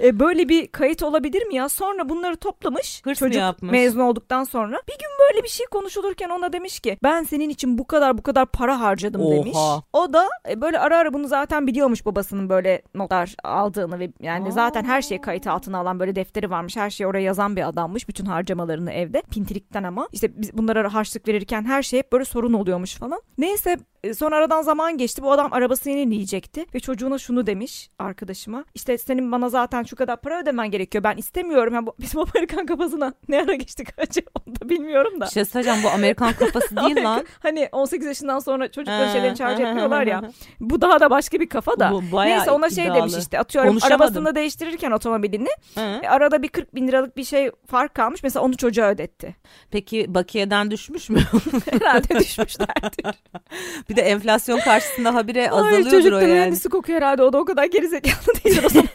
E, 0.00 0.20
Böyle 0.20 0.48
bir 0.48 0.66
kayıt 0.66 1.02
olabilir 1.02 1.46
mi 1.46 1.54
ya? 1.54 1.68
Sonra 1.68 2.08
bunları 2.08 2.36
toplamış. 2.36 3.02
Hırs 3.04 3.18
çocuk 3.18 3.40
yapmış? 3.40 3.72
mezun 3.72 4.00
olduktan 4.00 4.44
sonra. 4.44 4.76
Bir 4.88 4.92
gün 4.92 5.08
böyle 5.28 5.44
bir 5.44 5.48
şey 5.48 5.66
konuşulurken 5.66 6.28
ona 6.28 6.52
demiş 6.52 6.80
ki 6.80 6.98
ben 7.02 7.22
senin 7.22 7.48
için 7.48 7.78
bu 7.78 7.86
kadar 7.86 8.18
bu 8.18 8.22
kadar 8.22 8.46
para 8.46 8.80
harcadım 8.80 9.20
Oha. 9.22 9.30
demiş. 9.32 9.56
O 9.92 10.12
da 10.12 10.28
e, 10.48 10.60
böyle 10.60 10.78
ara 10.78 10.98
ara 10.98 11.14
bunu 11.14 11.28
zaten 11.28 11.66
biliyormuş 11.66 12.06
babasının 12.06 12.48
böyle 12.48 12.82
notlar 12.94 13.34
aldığını 13.44 13.98
ve 13.98 14.10
yani 14.20 14.48
Aa. 14.48 14.50
zaten 14.50 14.84
her 14.84 15.02
şeyi 15.02 15.20
kayıt 15.20 15.46
altına 15.46 15.78
alan 15.78 16.00
böyle 16.00 16.14
defteri 16.14 16.50
varmış. 16.50 16.76
Her 16.76 16.90
şeyi 16.90 17.06
oraya 17.06 17.22
yazan 17.22 17.56
bir 17.56 17.68
adammış. 17.68 18.08
Bütün 18.08 18.26
harcamalarını 18.26 18.92
evde. 18.92 19.22
Pintilikten 19.30 19.82
ama. 19.82 20.08
İşte 20.12 20.40
biz 20.40 20.56
bunlara 20.58 20.94
harçlık 20.94 21.28
verirken 21.28 21.64
her 21.64 21.82
şey 21.82 21.98
hep 21.98 22.12
böyle 22.12 22.24
sorun 22.24 22.52
oluyormuş 22.52 22.94
falan. 22.94 23.20
Neyse 23.38 23.76
sonra 24.14 24.36
aradan 24.36 24.62
zaman 24.62 24.98
geçti. 24.98 25.22
Bu 25.22 25.32
adam 25.32 25.52
arabasını 25.52 25.92
yenileyecekti 25.92 26.66
ve 26.74 26.80
çocuğuna 26.80 27.18
şunu 27.18 27.46
demiş 27.46 27.90
arkadaşıma. 27.98 28.64
İşte 28.74 28.98
senin 28.98 29.32
bana 29.32 29.48
zaten 29.48 29.82
şu 29.82 29.96
kadar 29.96 30.20
para 30.20 30.40
ödemen 30.40 30.70
gerekiyor. 30.70 31.04
Ben 31.04 31.16
istemiyorum. 31.16 31.74
Yani 31.74 31.86
bu, 31.86 31.94
bizim 32.00 32.20
Amerikan 32.20 32.66
kafasına 32.66 33.12
ne 33.28 33.40
ara 33.42 33.54
geçtik 33.54 33.88
acı 33.98 34.20
onu 34.34 34.54
da 34.60 34.68
bilmiyorum 34.68 35.20
da. 35.20 35.24
Bir 35.24 35.30
şey 35.30 35.44
söyleyeceğim 35.44 35.80
bu 35.84 35.88
Amerikan 35.90 36.32
kafası 36.32 36.76
değil 36.76 37.04
lan. 37.04 37.24
Hani 37.42 37.68
18 37.72 38.06
yaşından 38.06 38.38
sonra 38.38 38.70
çocukları 38.70 39.06
Ha, 39.06 39.12
şeylerini 39.12 39.36
charge 39.36 39.62
ha, 39.62 39.68
etmiyorlar 39.68 40.06
ya. 40.06 40.30
Bu 40.60 40.80
daha 40.80 41.00
da 41.00 41.10
başka 41.10 41.40
bir 41.40 41.48
kafa 41.48 41.80
da. 41.80 41.92
Bu 41.92 42.16
Neyse 42.24 42.50
ona 42.50 42.70
şey 42.70 42.84
iddialı. 42.84 42.98
demiş 42.98 43.14
işte 43.18 43.38
atıyorum 43.38 43.78
arabasını 43.82 44.34
değiştirirken 44.34 44.90
otomobilini 44.90 45.48
e, 45.76 46.08
arada 46.08 46.42
bir 46.42 46.48
40 46.48 46.74
bin 46.74 46.88
liralık 46.88 47.16
bir 47.16 47.24
şey 47.24 47.50
fark 47.66 47.94
kalmış 47.94 48.22
mesela 48.22 48.44
onu 48.44 48.56
çocuğa 48.56 48.88
ödetti. 48.90 49.36
Peki 49.70 50.14
bakiyeden 50.14 50.70
düşmüş 50.70 51.10
mü? 51.10 51.20
Herhalde 51.70 52.18
düşmüşlerdir. 52.20 53.14
bir 53.90 53.95
de 53.96 54.00
enflasyon 54.02 54.58
karşısında 54.60 55.14
habire 55.14 55.50
Ay 55.50 55.58
azalıyordur 55.60 55.90
çocuk 55.90 56.12
o 56.12 56.16
yani. 56.18 56.32
mühendisi 56.32 56.68
kokuyor 56.68 56.96
herhalde 57.00 57.22
o 57.22 57.32
da 57.32 57.38
o 57.38 57.44
kadar 57.44 57.64
gerizekalı 57.64 58.34
değil 58.44 58.60
o 58.64 58.68
zaman. 58.68 58.86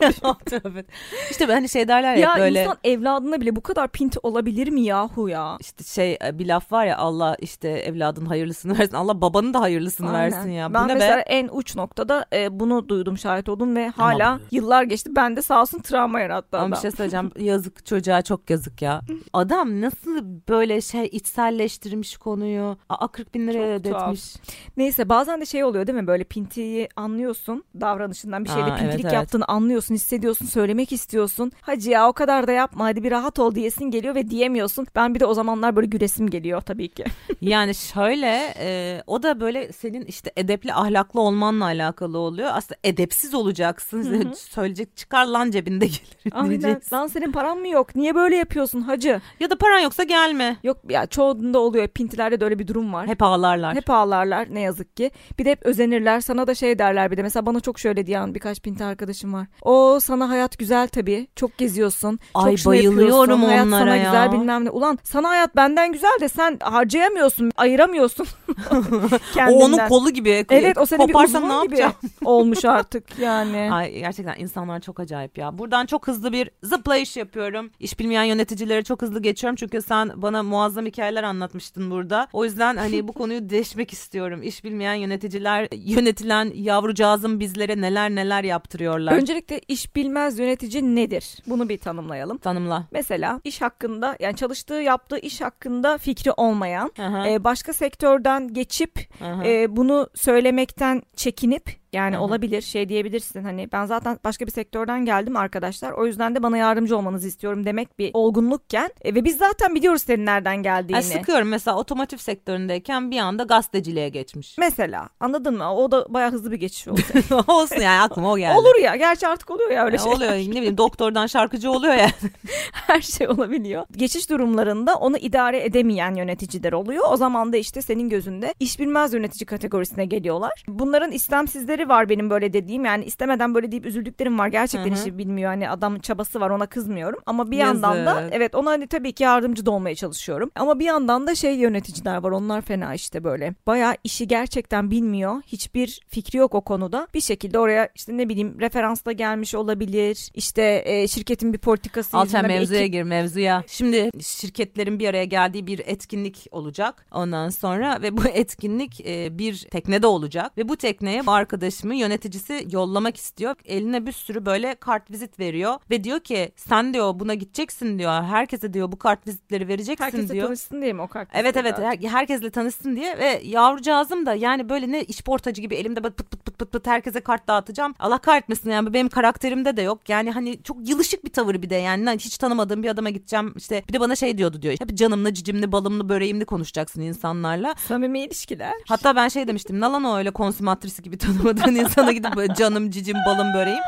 İşte 1.32 1.46
hani 1.46 1.70
şey 1.70 1.88
derler 1.88 2.16
ya, 2.16 2.30
ya 2.30 2.36
böyle 2.40 2.62
insan 2.64 2.78
evladına 2.84 3.42
bile 3.42 3.56
bu 3.56 3.62
kadar 3.62 3.88
pinti 3.88 4.20
olabilir 4.24 4.68
mi 4.68 4.82
yahu 4.82 5.30
ya? 5.30 5.58
işte 5.60 5.84
şey 5.84 6.18
bir 6.34 6.46
laf 6.48 6.72
var 6.72 6.86
ya 6.86 6.98
Allah 6.98 7.36
işte 7.40 7.70
evladın 7.70 8.26
hayırlısını 8.26 8.80
versin. 8.80 8.94
Allah 8.96 9.22
babanın 9.22 9.54
da 9.54 9.62
hayırlısını 9.62 10.08
Aynen. 10.18 10.22
versin 10.38 10.50
ya. 10.52 10.70
Bu 10.70 10.74
Ben 10.74 10.88
ne 10.88 10.94
mesela 10.94 11.18
be? 11.18 11.22
en 11.22 11.50
uç 11.52 11.76
noktada 11.76 12.26
e, 12.34 12.60
bunu 12.60 12.90
duydum 12.90 13.18
şahit 13.18 13.50
oldum 13.50 13.76
ve 13.76 13.88
hala 13.90 14.28
Ama- 14.30 14.40
yıllar 14.52 14.84
geçti 14.84 15.16
bende 15.16 15.42
sağ 15.42 15.62
olsun 15.62 15.80
travma 15.80 16.20
yarattı 16.20 16.58
Ama 16.58 16.66
adam. 16.66 16.72
bir 16.72 16.78
şey 16.78 16.92
söyleyeceğim. 16.92 17.32
Yazık 17.40 17.86
çocuğa 17.86 18.22
çok 18.22 18.50
yazık 18.50 18.82
ya. 18.82 19.02
Adam 19.34 19.82
nasıl 19.82 20.24
böyle 20.50 20.82
şey 20.82 21.10
içselleştirmiş 21.12 22.18
konuyu. 22.18 22.78
Aa 22.90 23.08
40 23.08 23.34
bin 23.34 23.48
liraya 23.48 23.76
ödetmiş. 23.76 24.36
Neyse 24.78 24.91
bazen 24.98 25.42
de 25.42 25.46
şey 25.46 25.64
oluyor 25.64 25.88
değil 25.88 25.98
mi 25.98 26.08
böyle 26.08 26.24
pintiyi 26.24 26.90
anlıyorsun 26.96 27.64
davranışından 27.82 28.44
bir 28.44 28.50
şeyde 28.50 28.64
Aa, 28.64 28.76
pintilik 28.76 28.94
evet, 28.94 29.04
evet. 29.04 29.14
yaptığını 29.14 29.46
anlıyorsun 29.46 29.96
hissediyorsun 29.96 30.46
söylemek 30.46 30.92
istiyorsun. 30.92 31.52
Hacı 31.62 31.90
ya 31.90 32.08
o 32.10 32.14
kadar 32.14 32.48
da 32.48 32.52
yapma 32.52 32.86
hadi 32.86 33.04
bir 33.04 33.12
rahat 33.12 33.40
ol 33.40 33.56
diyesin 33.56 33.86
geliyor 33.86 34.16
ve 34.16 34.30
diyemiyorsun. 34.30 34.88
Ben 34.96 35.16
bir 35.16 35.20
de 35.20 35.26
o 35.26 35.34
zamanlar 35.34 35.76
böyle 35.76 35.88
güresim 35.88 36.30
geliyor 36.30 36.62
tabii 36.62 36.90
ki. 36.90 37.04
Yani 37.42 37.76
şöyle 37.76 38.54
e, 38.60 39.02
o 39.08 39.24
da 39.24 39.40
böyle 39.40 39.72
senin 39.72 40.06
işte 40.06 40.32
edepli 40.38 40.74
ahlaklı 40.74 41.22
olmanla 41.22 41.66
alakalı 41.66 42.18
oluyor. 42.18 42.50
Aslında 42.54 42.80
edepsiz 42.84 43.34
olacaksın. 43.34 44.32
Söyleyecek 44.36 44.98
çıkar 44.98 45.26
lan 45.26 45.52
cebinde 45.52 45.86
gelir 45.86 46.18
Aynen 46.32 46.50
diyeceksin. 46.50 46.96
lan 46.96 47.08
senin 47.08 47.32
paran 47.32 47.58
mı 47.58 47.68
yok 47.68 47.96
niye 47.96 48.16
böyle 48.16 48.36
yapıyorsun 48.36 48.82
hacı? 48.82 49.22
Ya 49.40 49.50
da 49.50 49.58
paran 49.58 49.80
yoksa 49.80 50.04
gelme. 50.04 50.58
Yok 50.64 50.78
ya 50.90 51.06
çoğunda 51.06 51.60
oluyor 51.60 51.88
pintilerde 51.88 52.40
de 52.40 52.46
öyle 52.46 52.60
bir 52.60 52.68
durum 52.68 52.94
var. 52.94 53.08
Hep 53.08 53.24
ağlarlar. 53.24 53.76
Hep 53.76 53.90
ağlarlar 53.90 54.48
ne 54.52 54.62
yazık 54.62 54.71
ki. 54.96 55.12
Bir 55.40 55.46
de 55.46 55.52
hep 55.52 55.66
özenirler. 55.66 56.22
Sana 56.22 56.48
da 56.48 56.56
şey 56.56 56.80
derler 56.80 57.12
bir 57.12 57.18
de. 57.18 57.24
Mesela 57.24 57.46
bana 57.46 57.60
çok 57.60 57.80
şöyle 57.80 58.06
diyen 58.06 58.36
birkaç 58.36 58.62
pinti 58.62 58.84
arkadaşım 58.84 59.34
var. 59.34 59.48
O 59.62 60.00
sana 60.00 60.30
hayat 60.30 60.58
güzel 60.58 60.88
tabii. 60.88 61.28
Çok 61.36 61.58
geziyorsun. 61.58 62.20
Çok 62.34 62.46
Ay, 62.46 62.56
bayılıyorum 62.66 63.44
Hayat 63.44 63.68
onlara 63.68 63.80
sana 63.80 63.96
ya. 63.96 64.04
güzel 64.04 64.32
bilmem 64.32 64.66
ne. 64.66 64.70
Ulan 64.70 65.00
sana 65.04 65.30
hayat 65.30 65.56
benden 65.56 65.92
güzel 65.92 66.18
de 66.22 66.30
sen 66.30 66.58
harcayamıyorsun. 66.62 67.52
Ayıramıyorsun. 67.58 68.28
o 69.50 69.52
onun 69.52 69.88
kolu 69.88 70.10
gibi. 70.10 70.46
Evet 70.50 70.78
o 70.78 70.86
senin 70.86 71.08
bir 71.08 71.14
Koparsam 71.14 71.44
uzvun 71.44 71.60
ne 71.60 71.66
gibi 71.66 71.80
yapacağım? 71.80 71.94
olmuş 72.26 72.66
artık 72.66 73.20
yani. 73.20 73.70
Ay 73.74 74.00
gerçekten 74.00 74.36
insanlar 74.40 74.80
çok 74.80 75.00
acayip 75.00 75.38
ya. 75.38 75.58
Buradan 75.58 75.86
çok 75.86 76.08
hızlı 76.08 76.32
bir 76.34 76.50
zıplayış 76.64 77.18
yapıyorum. 77.18 77.72
İş 77.80 78.00
bilmeyen 78.00 78.24
yöneticileri 78.24 78.84
çok 78.84 79.02
hızlı 79.02 79.22
geçiyorum. 79.22 79.56
Çünkü 79.56 79.82
sen 79.82 80.12
bana 80.16 80.44
muazzam 80.44 80.86
hikayeler 80.86 81.24
anlatmıştın 81.24 81.92
burada. 81.92 82.28
O 82.34 82.46
yüzden 82.46 82.78
hani 82.78 83.08
bu 83.08 83.14
konuyu 83.14 83.50
deşmek 83.50 83.94
istiyorum. 83.94 84.44
İş 84.44 84.61
bilmeyen 84.64 84.94
yöneticiler 84.94 85.68
yönetilen 85.72 86.52
yavrucağızım 86.56 87.40
bizlere 87.40 87.82
neler 87.82 88.10
neler 88.10 88.44
yaptırıyorlar. 88.44 89.14
Öncelikle 89.14 89.62
iş 89.68 89.96
bilmez 89.96 90.40
yönetici 90.40 90.96
nedir? 90.96 91.38
Bunu 91.48 91.70
bir 91.70 91.78
tanımlayalım. 91.78 92.38
Tanımla. 92.38 92.88
Mesela 92.92 93.42
iş 93.44 93.62
hakkında 93.62 94.18
yani 94.20 94.36
çalıştığı 94.36 94.74
yaptığı 94.74 95.18
iş 95.18 95.42
hakkında 95.42 95.98
fikri 95.98 96.32
olmayan 96.32 96.92
e, 97.28 97.44
başka 97.44 97.74
sektörden 97.74 98.54
geçip 98.54 99.00
e, 99.46 99.76
bunu 99.76 100.10
söylemekten 100.16 101.02
çekinip 101.16 101.81
yani 101.94 102.16
Hı 102.16 102.20
hı. 102.20 102.24
olabilir 102.24 102.62
şey 102.62 102.90
diyebilirsin 102.90 103.44
hani 103.44 103.72
ben 103.72 103.86
zaten 103.86 104.20
başka 104.24 104.46
bir 104.46 104.52
sektörden 104.52 105.06
geldim 105.06 105.38
arkadaşlar 105.38 105.92
o 105.92 106.06
yüzden 106.06 106.36
de 106.36 106.44
bana 106.44 106.58
yardımcı 106.58 106.98
olmanızı 106.98 107.28
istiyorum 107.28 107.66
demek 107.66 108.00
bir 108.00 108.12
olgunlukken 108.14 108.90
e, 109.02 109.16
ve 109.16 109.26
biz 109.26 109.38
zaten 109.38 109.76
biliyoruz 109.76 110.02
senin 110.02 110.26
nereden 110.26 110.64
geldiğini. 110.64 110.96
Ay, 110.98 111.04
sıkıyorum 111.04 111.48
mesela 111.48 111.78
otomotiv 111.78 112.18
sektöründeyken 112.18 113.12
bir 113.12 113.20
anda 113.20 113.44
gazeteciliğe 113.44 114.10
geçmiş. 114.10 114.58
Mesela 114.58 115.10
anladın 115.20 115.58
mı? 115.58 115.76
O 115.76 115.92
da 115.92 116.06
bayağı 116.14 116.32
hızlı 116.32 116.52
bir 116.52 116.58
geçiş 116.58 116.88
oldu. 116.88 117.02
Olsun 117.48 117.76
yani 117.82 118.02
aklıma 118.02 118.32
o 118.32 118.38
geldi. 118.38 118.58
Olur 118.58 118.76
ya 118.82 118.96
gerçi 118.96 119.28
artık 119.28 119.52
oluyor 119.52 119.72
ya 119.72 119.86
öyle 119.86 119.96
Ya 119.96 120.02
şey. 120.02 120.14
oluyor 120.14 120.32
ne 120.32 120.52
bileyim 120.52 120.78
doktordan 120.78 121.28
şarkıcı 121.28 121.72
oluyor 121.72 121.94
ya. 121.94 122.10
Her 122.72 123.02
şey 123.02 123.28
olabiliyor. 123.28 123.86
Geçiş 123.92 124.30
durumlarında 124.30 124.96
onu 124.96 125.18
idare 125.18 125.64
edemeyen 125.64 126.16
yöneticiler 126.16 126.74
oluyor. 126.74 127.06
O 127.10 127.18
zaman 127.18 127.54
da 127.54 127.58
işte 127.58 127.82
senin 127.82 128.10
gözünde 128.10 128.54
iş 128.60 128.80
bilmez 128.80 129.14
yönetici 129.14 129.46
kategorisine 129.46 130.06
geliyorlar. 130.06 130.64
Bunların 130.68 131.12
istemsizleri 131.12 131.81
üzüldükleri 131.82 131.90
var 131.90 132.10
benim 132.10 132.30
böyle 132.30 132.54
dediğim. 132.54 132.86
Yani 132.86 133.06
istemeden 133.06 133.56
böyle 133.56 133.72
deyip 133.72 133.86
üzüldüklerim 133.86 134.40
var. 134.40 134.48
Gerçekten 134.48 134.92
işi 134.94 135.18
bilmiyor. 135.18 135.50
Hani 135.50 135.70
adam 135.70 136.00
çabası 136.00 136.40
var 136.40 136.50
ona 136.50 136.66
kızmıyorum. 136.66 137.20
Ama 137.26 137.52
bir 137.52 137.58
Yazık. 137.58 137.84
yandan 137.84 138.06
da 138.06 138.30
evet 138.32 138.56
ona 138.56 138.72
hani 138.72 138.88
tabii 138.88 139.14
ki 139.14 139.24
yardımcı 139.24 139.66
da 139.66 139.72
olmaya 139.72 139.96
çalışıyorum. 139.96 140.52
Ama 140.56 140.80
bir 140.80 140.86
yandan 140.86 141.28
da 141.28 141.36
şey 141.36 141.56
yöneticiler 141.56 142.18
var. 142.18 142.32
Onlar 142.32 142.62
fena 142.62 142.94
işte 142.94 143.24
böyle. 143.24 143.54
Bayağı 143.68 143.96
işi 144.04 144.28
gerçekten 144.28 144.92
bilmiyor. 144.92 145.42
Hiçbir 145.48 146.00
fikri 146.08 146.38
yok 146.38 146.56
o 146.56 146.62
konuda. 146.62 147.08
Bir 147.14 147.22
şekilde 147.22 147.60
oraya 147.60 147.90
işte 147.96 148.18
ne 148.18 148.30
bileyim 148.30 148.60
referansla 148.60 149.12
gelmiş 149.12 149.56
olabilir. 149.56 150.30
İşte 150.34 150.84
e, 150.86 151.08
şirketin 151.08 151.54
bir 151.54 151.58
politikası 151.58 152.18
bir 152.18 152.48
mevzuya 152.48 152.82
ekip- 152.82 152.92
gir 152.92 153.04
mevzuya. 153.04 153.64
Şimdi 153.68 154.10
şirketlerin 154.22 155.00
bir 155.00 155.10
araya 155.10 155.26
geldiği 155.26 155.68
bir 155.68 155.82
etkinlik 155.86 156.48
olacak 156.52 157.06
ondan 157.12 157.50
sonra 157.50 158.02
ve 158.02 158.18
bu 158.18 158.22
etkinlik 158.34 159.02
e, 159.06 159.38
bir 159.40 159.68
teknede 159.72 160.08
olacak 160.08 160.58
ve 160.58 160.70
bu 160.70 160.78
tekneye 160.78 161.26
bu 161.26 161.32
arkadaşımı 161.72 161.96
yöneticisi 161.96 162.68
yollamak 162.72 163.18
istiyor. 163.18 163.56
Eline 163.66 164.06
bir 164.06 164.12
sürü 164.12 164.46
böyle 164.46 164.76
kart 164.76 165.12
vizit 165.12 165.40
veriyor 165.40 165.76
ve 165.90 166.04
diyor 166.04 166.20
ki 166.20 166.52
sen 166.56 166.94
diyor 166.94 167.20
buna 167.20 167.34
gideceksin 167.34 168.00
diyor. 168.00 168.24
Herkese 168.24 168.74
diyor 168.74 168.92
bu 168.92 168.98
kart 169.00 169.28
vizitleri 169.28 169.68
vereceksin 169.68 170.04
Herkese 170.04 170.34
diyor. 170.34 170.46
tanışsın 170.48 170.82
diye 170.82 170.94
mi 170.94 171.02
o 171.02 171.08
kart? 171.08 171.30
Evet 171.34 171.58
evet 171.58 171.78
her- 171.80 172.10
herkesle 172.10 172.50
tanışsın 172.50 172.96
diye 172.96 173.18
ve 173.18 173.42
yavrucağızım 173.46 174.26
da 174.26 174.34
yani 174.34 174.70
böyle 174.70 174.92
ne 174.92 175.04
işportacı 175.04 175.62
gibi 175.62 175.76
elimde 175.76 176.02
pıt 176.02 176.18
pıt 176.18 176.32
pıt 176.46 176.60
pıt 176.60 176.72
pıt 176.72 176.88
herkese 176.88 177.22
kart 177.22 177.48
dağıtacağım. 177.48 177.94
Allah 178.00 178.18
kahretmesin 178.18 178.70
yani 178.72 178.94
benim 178.94 179.10
karakterimde 179.10 179.78
de 179.78 179.82
yok. 179.82 180.10
Yani 180.10 180.32
hani 180.32 180.64
çok 180.64 180.90
yılışık 180.90 181.26
bir 181.26 181.32
tavır 181.34 181.62
bir 181.62 181.70
de 181.70 181.76
yani 181.76 182.10
hiç 182.12 182.38
tanımadığım 182.38 182.84
bir 182.84 182.90
adama 182.90 183.10
gideceğim 183.10 183.54
işte 183.58 183.84
bir 183.90 183.94
de 183.94 184.00
bana 184.00 184.16
şey 184.16 184.38
diyordu 184.38 184.62
diyor. 184.62 184.74
Hep 184.80 184.94
canımlı 184.98 185.34
cicimli 185.34 185.72
balımlı 185.72 186.10
böreğimli 186.10 186.46
konuşacaksın 186.46 187.02
insanlarla. 187.02 187.76
Samimi 187.88 188.20
ilişkiler. 188.20 188.74
Hatta 188.88 189.16
ben 189.16 189.28
şey 189.28 189.48
demiştim 189.48 189.80
nalan 189.80 190.04
o 190.04 190.18
öyle 190.18 190.32
konsumatrisi 190.32 191.02
gibi 191.04 191.18
tanımadığın 191.62 191.86
insana 191.86 192.12
gidip 192.12 192.36
böyle 192.36 192.54
canım 192.56 192.90
cicim 192.92 193.18
balım 193.26 193.54
böreğim. 193.54 193.80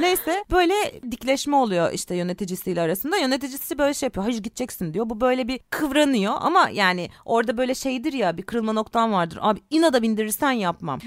Neyse 0.00 0.44
böyle 0.50 0.74
dikleşme 1.10 1.56
oluyor 1.56 1.92
işte 1.92 2.14
yöneticisiyle 2.16 2.80
arasında. 2.80 3.16
Yöneticisi 3.16 3.78
böyle 3.78 3.94
şey 3.94 4.06
yapıyor. 4.06 4.24
Hayır 4.26 4.38
gideceksin 4.42 4.94
diyor. 4.94 5.10
Bu 5.10 5.20
böyle 5.20 5.48
bir 5.48 5.60
kıvranıyor 5.70 6.34
ama 6.40 6.68
yani 6.72 7.08
orada 7.24 7.56
böyle 7.58 7.74
şeydir 7.74 8.12
ya 8.12 8.36
bir 8.36 8.42
kırılma 8.42 8.72
noktan 8.72 9.12
vardır. 9.12 9.38
Abi 9.42 9.60
inada 9.70 10.02
bindirirsen 10.02 10.50
yapmam. 10.50 10.98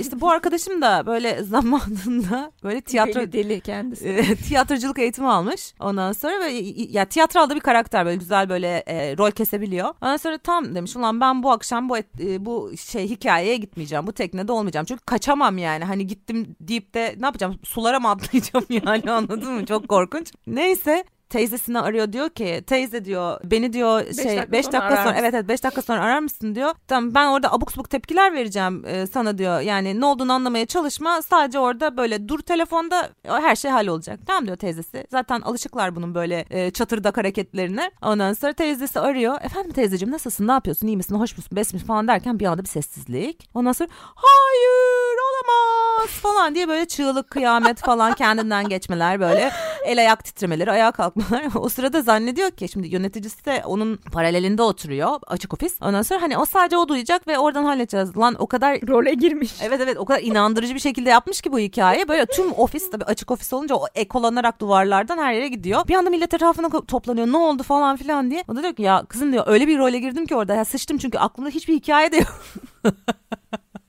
İşte 0.00 0.20
bu 0.20 0.30
arkadaşım 0.30 0.82
da 0.82 1.06
böyle 1.06 1.42
zamanında 1.42 2.52
böyle 2.62 2.80
tiyatro 2.80 3.20
Deli 3.20 3.32
deli 3.32 3.60
kendisi. 3.60 4.36
tiyatroculuk 4.48 4.98
eğitimi 4.98 5.28
almış. 5.28 5.74
Ondan 5.80 6.12
sonra 6.12 6.32
böyle 6.40 6.56
ya 6.98 7.04
tiyatralda 7.04 7.54
bir 7.54 7.60
karakter 7.60 8.06
böyle 8.06 8.16
güzel 8.16 8.48
böyle 8.48 8.68
e, 8.86 9.16
rol 9.18 9.30
kesebiliyor. 9.30 9.94
Ondan 10.02 10.16
sonra 10.16 10.38
tam 10.38 10.74
demiş 10.74 10.96
ulan 10.96 11.20
ben 11.20 11.42
bu 11.42 11.50
akşam 11.50 11.88
bu 11.88 11.98
et- 11.98 12.20
e, 12.20 12.44
bu 12.44 12.70
şey 12.90 13.08
hikayeye 13.10 13.56
gitmeyeceğim. 13.56 14.06
Bu 14.06 14.12
teknede 14.12 14.52
olmayacağım. 14.52 14.86
Çünkü 14.86 15.04
kaçamam 15.04 15.58
yani. 15.60 15.84
Hani 15.84 16.06
gittim 16.06 16.56
deyip 16.60 16.94
de 16.94 17.14
ne 17.18 17.26
yapacağım? 17.26 17.58
Sulara 17.64 18.00
mı 18.00 18.10
atlayacağım 18.10 18.66
yani 18.86 19.10
anladın 19.10 19.52
mı? 19.52 19.66
Çok 19.66 19.88
korkunç. 19.88 20.32
Neyse 20.46 21.04
teyzesini 21.30 21.80
arıyor 21.80 22.12
diyor 22.12 22.28
ki 22.30 22.64
teyze 22.66 23.04
diyor 23.04 23.40
beni 23.44 23.72
diyor 23.72 24.06
Beş 24.06 24.16
şey 24.16 24.36
dakika 24.36 24.52
5 24.52 24.64
sonra 24.64 24.72
dakika 24.72 24.86
arar 24.86 24.96
sonra 24.96 25.10
mısın? 25.10 25.20
evet 25.24 25.34
evet 25.34 25.48
5 25.48 25.64
dakika 25.64 25.82
sonra 25.82 26.00
arar 26.00 26.18
mısın 26.18 26.54
diyor. 26.54 26.74
Tamam 26.88 27.14
ben 27.14 27.26
orada 27.26 27.52
abuk 27.52 27.72
subuk 27.72 27.90
tepkiler 27.90 28.32
vereceğim 28.34 28.84
e, 28.86 29.06
sana 29.06 29.38
diyor. 29.38 29.60
Yani 29.60 30.00
ne 30.00 30.04
olduğunu 30.06 30.32
anlamaya 30.32 30.66
çalışma. 30.66 31.22
Sadece 31.22 31.58
orada 31.58 31.96
böyle 31.96 32.28
dur 32.28 32.38
telefonda 32.38 33.08
her 33.28 33.56
şey 33.56 33.70
hallolacak. 33.70 34.20
Tamam 34.26 34.46
diyor 34.46 34.56
teyzesi. 34.56 35.06
Zaten 35.10 35.40
alışıklar 35.40 35.96
bunun 35.96 36.14
böyle 36.14 36.44
e, 36.50 36.70
çatırdak 36.70 37.16
hareketlerine. 37.16 37.90
Ondan 38.02 38.32
sonra 38.32 38.52
teyzesi 38.52 39.00
arıyor. 39.00 39.38
Efendim 39.42 39.72
teyzeciğim 39.72 40.12
nasılsın? 40.12 40.48
Ne 40.48 40.52
yapıyorsun? 40.52 40.86
İyi 40.86 40.96
misin? 40.96 41.14
Hoş 41.14 41.36
musun? 41.36 41.56
Bes 41.56 41.74
misin? 41.74 41.86
falan 41.86 42.08
derken 42.08 42.38
bir 42.40 42.46
anda 42.46 42.62
bir 42.62 42.68
sessizlik. 42.68 43.50
Ondan 43.54 43.72
sonra 43.72 43.88
hayır 44.14 45.16
olamaz 45.30 46.10
falan 46.10 46.54
diye 46.54 46.68
böyle 46.68 46.86
çığlık 46.88 47.30
kıyamet 47.30 47.80
falan 47.80 48.14
kendinden 48.14 48.68
geçmeler 48.68 49.20
böyle 49.20 49.50
el 49.84 49.98
ayak 49.98 50.24
titremeleri 50.24 50.70
ayağa 50.70 50.92
kalkmalar. 51.20 51.50
o 51.54 51.68
sırada 51.68 52.02
zannediyor 52.02 52.50
ki 52.50 52.68
şimdi 52.68 52.88
yöneticisi 52.88 53.44
de 53.44 53.62
onun 53.64 53.96
paralelinde 53.96 54.62
oturuyor 54.62 55.20
açık 55.26 55.54
ofis. 55.54 55.76
Ondan 55.82 56.02
sonra 56.02 56.22
hani 56.22 56.38
o 56.38 56.44
sadece 56.44 56.76
o 56.76 56.88
duyacak 56.88 57.28
ve 57.28 57.38
oradan 57.38 57.64
halledeceğiz. 57.64 58.16
Lan 58.16 58.36
o 58.38 58.46
kadar 58.46 58.88
Role 58.88 59.14
girmiş. 59.14 59.52
Evet 59.62 59.80
evet 59.80 59.98
o 59.98 60.04
kadar 60.04 60.22
inandırıcı 60.22 60.74
bir 60.74 60.80
şekilde 60.80 61.10
yapmış 61.10 61.40
ki 61.40 61.52
bu 61.52 61.58
hikaye. 61.58 62.08
Böyle 62.08 62.26
tüm 62.26 62.52
ofis 62.52 62.90
tabii 62.90 63.04
açık 63.04 63.30
ofis 63.30 63.52
olunca 63.52 63.74
o 63.74 63.86
ekolanarak 63.94 64.60
duvarlardan 64.60 65.18
her 65.18 65.32
yere 65.32 65.48
gidiyor. 65.48 65.88
Bir 65.88 65.94
anda 65.94 66.10
millet 66.10 66.34
etrafına 66.34 66.70
toplanıyor 66.70 67.26
ne 67.26 67.36
oldu 67.36 67.62
falan 67.62 67.96
filan 67.96 68.30
diye. 68.30 68.44
O 68.48 68.56
da 68.56 68.62
diyor 68.62 68.74
ki 68.74 68.82
ya 68.82 69.04
kızım 69.08 69.32
diyor 69.32 69.44
öyle 69.46 69.68
bir 69.68 69.78
role 69.78 69.98
girdim 69.98 70.26
ki 70.26 70.36
orada 70.36 70.54
ya 70.54 70.64
sıçtım 70.64 70.98
çünkü 70.98 71.18
aklımda 71.18 71.50
hiçbir 71.50 71.74
hikaye 71.74 72.12
de 72.12 72.16
yok. 72.16 72.42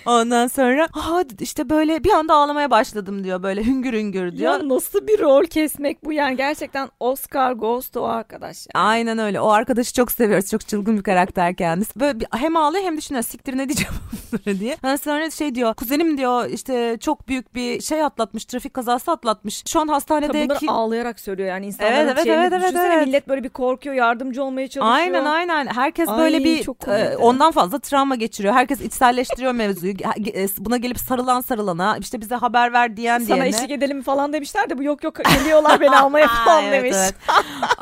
Ondan 0.06 0.48
sonra 0.48 0.86
Aa, 0.94 1.24
işte 1.40 1.70
böyle 1.70 2.04
bir 2.04 2.10
anda 2.10 2.34
ağlamaya 2.34 2.72
başladım 2.72 3.24
diyor 3.24 3.44
böyle 3.44 3.66
hüngür 3.66 3.94
hüngür 3.94 4.38
diyor. 4.38 4.54
Ya 4.54 4.70
nasıl 4.70 5.08
bir 5.08 5.20
rol 5.20 5.44
kesmek 5.44 6.06
bu 6.06 6.14
yani 6.14 6.38
gerçekten 6.38 6.90
Oscar 7.00 7.52
Ghost 7.52 7.98
o 7.98 8.04
arkadaş. 8.04 8.68
ya. 8.76 8.82
Aynen 8.82 9.18
öyle. 9.18 9.42
O 9.42 9.50
arkadaşı 9.50 9.94
çok 9.94 10.12
seviyoruz. 10.12 10.50
Çok 10.50 10.68
çılgın 10.68 10.98
bir 10.98 11.04
karakter 11.04 11.56
kendisi. 11.56 12.00
Böyle 12.00 12.20
bir, 12.20 12.28
hem 12.32 12.58
ağlıyor 12.58 12.84
hem 12.84 12.98
düşünüyor. 12.98 13.24
Siktir 13.24 13.58
ne 13.58 13.70
diyeceğim 13.70 13.94
bunlara 14.32 14.60
diye. 14.60 14.78
Ondan 14.84 14.96
sonra 14.96 15.32
şey 15.32 15.56
diyor. 15.56 15.74
Kuzenim 15.74 16.18
diyor 16.18 16.50
işte 16.50 16.98
çok 17.02 17.28
büyük 17.28 17.56
bir 17.56 17.82
şey 17.82 18.04
atlatmış. 18.04 18.46
Trafik 18.46 18.74
kazası 18.74 19.12
atlatmış. 19.12 19.64
Şu 19.68 19.80
an 19.80 19.88
hastanede 19.88 20.44
bunları 20.44 20.72
ağlayarak 20.72 21.20
söylüyor 21.20 21.50
yani 21.50 21.66
insanların 21.66 21.96
Evet, 21.96 22.12
evet, 22.14 22.24
şeyini 22.24 22.40
evet, 22.42 22.54
evet, 22.54 22.62
düşünsene 22.64 22.94
evet. 22.94 23.08
millet 23.08 23.28
böyle 23.28 23.44
bir 23.44 23.50
korkuyor 23.50 23.96
yardımcı 23.96 24.44
olmaya 24.44 24.68
çalışıyor. 24.68 24.96
Aynen 24.96 25.26
aynen. 25.26 25.68
Herkes 25.68 26.10
Ay, 26.10 26.18
böyle 26.20 26.44
bir 26.44 26.88
e, 26.88 27.18
ondan 27.18 27.52
fazla 27.52 27.80
travma 27.80 28.16
geçiriyor. 28.16 28.54
Herkes 28.54 28.82
içselleştiriyor 28.82 29.52
mevzuyu. 29.52 29.91
E, 30.36 30.48
Buna 30.58 30.78
gelip 30.78 31.00
sarılan 31.00 31.42
sarılana 31.42 31.98
işte 31.98 32.22
bize 32.22 32.36
haber 32.36 32.74
ver 32.74 32.98
diyen 32.98 33.20
Sana 33.20 33.28
diyene. 33.28 33.48
eşlik 33.48 33.72
edelim 33.72 34.02
falan 34.02 34.34
demişler 34.34 34.70
de 34.70 34.78
bu 34.78 34.84
yok 34.84 35.04
yok 35.04 35.16
geliyorlar 35.26 35.80
beni 35.82 35.98
almaya 35.98 36.28
falan 36.28 36.64
Evet, 36.64 36.74
demiş. 36.84 36.96
evet. 36.98 37.16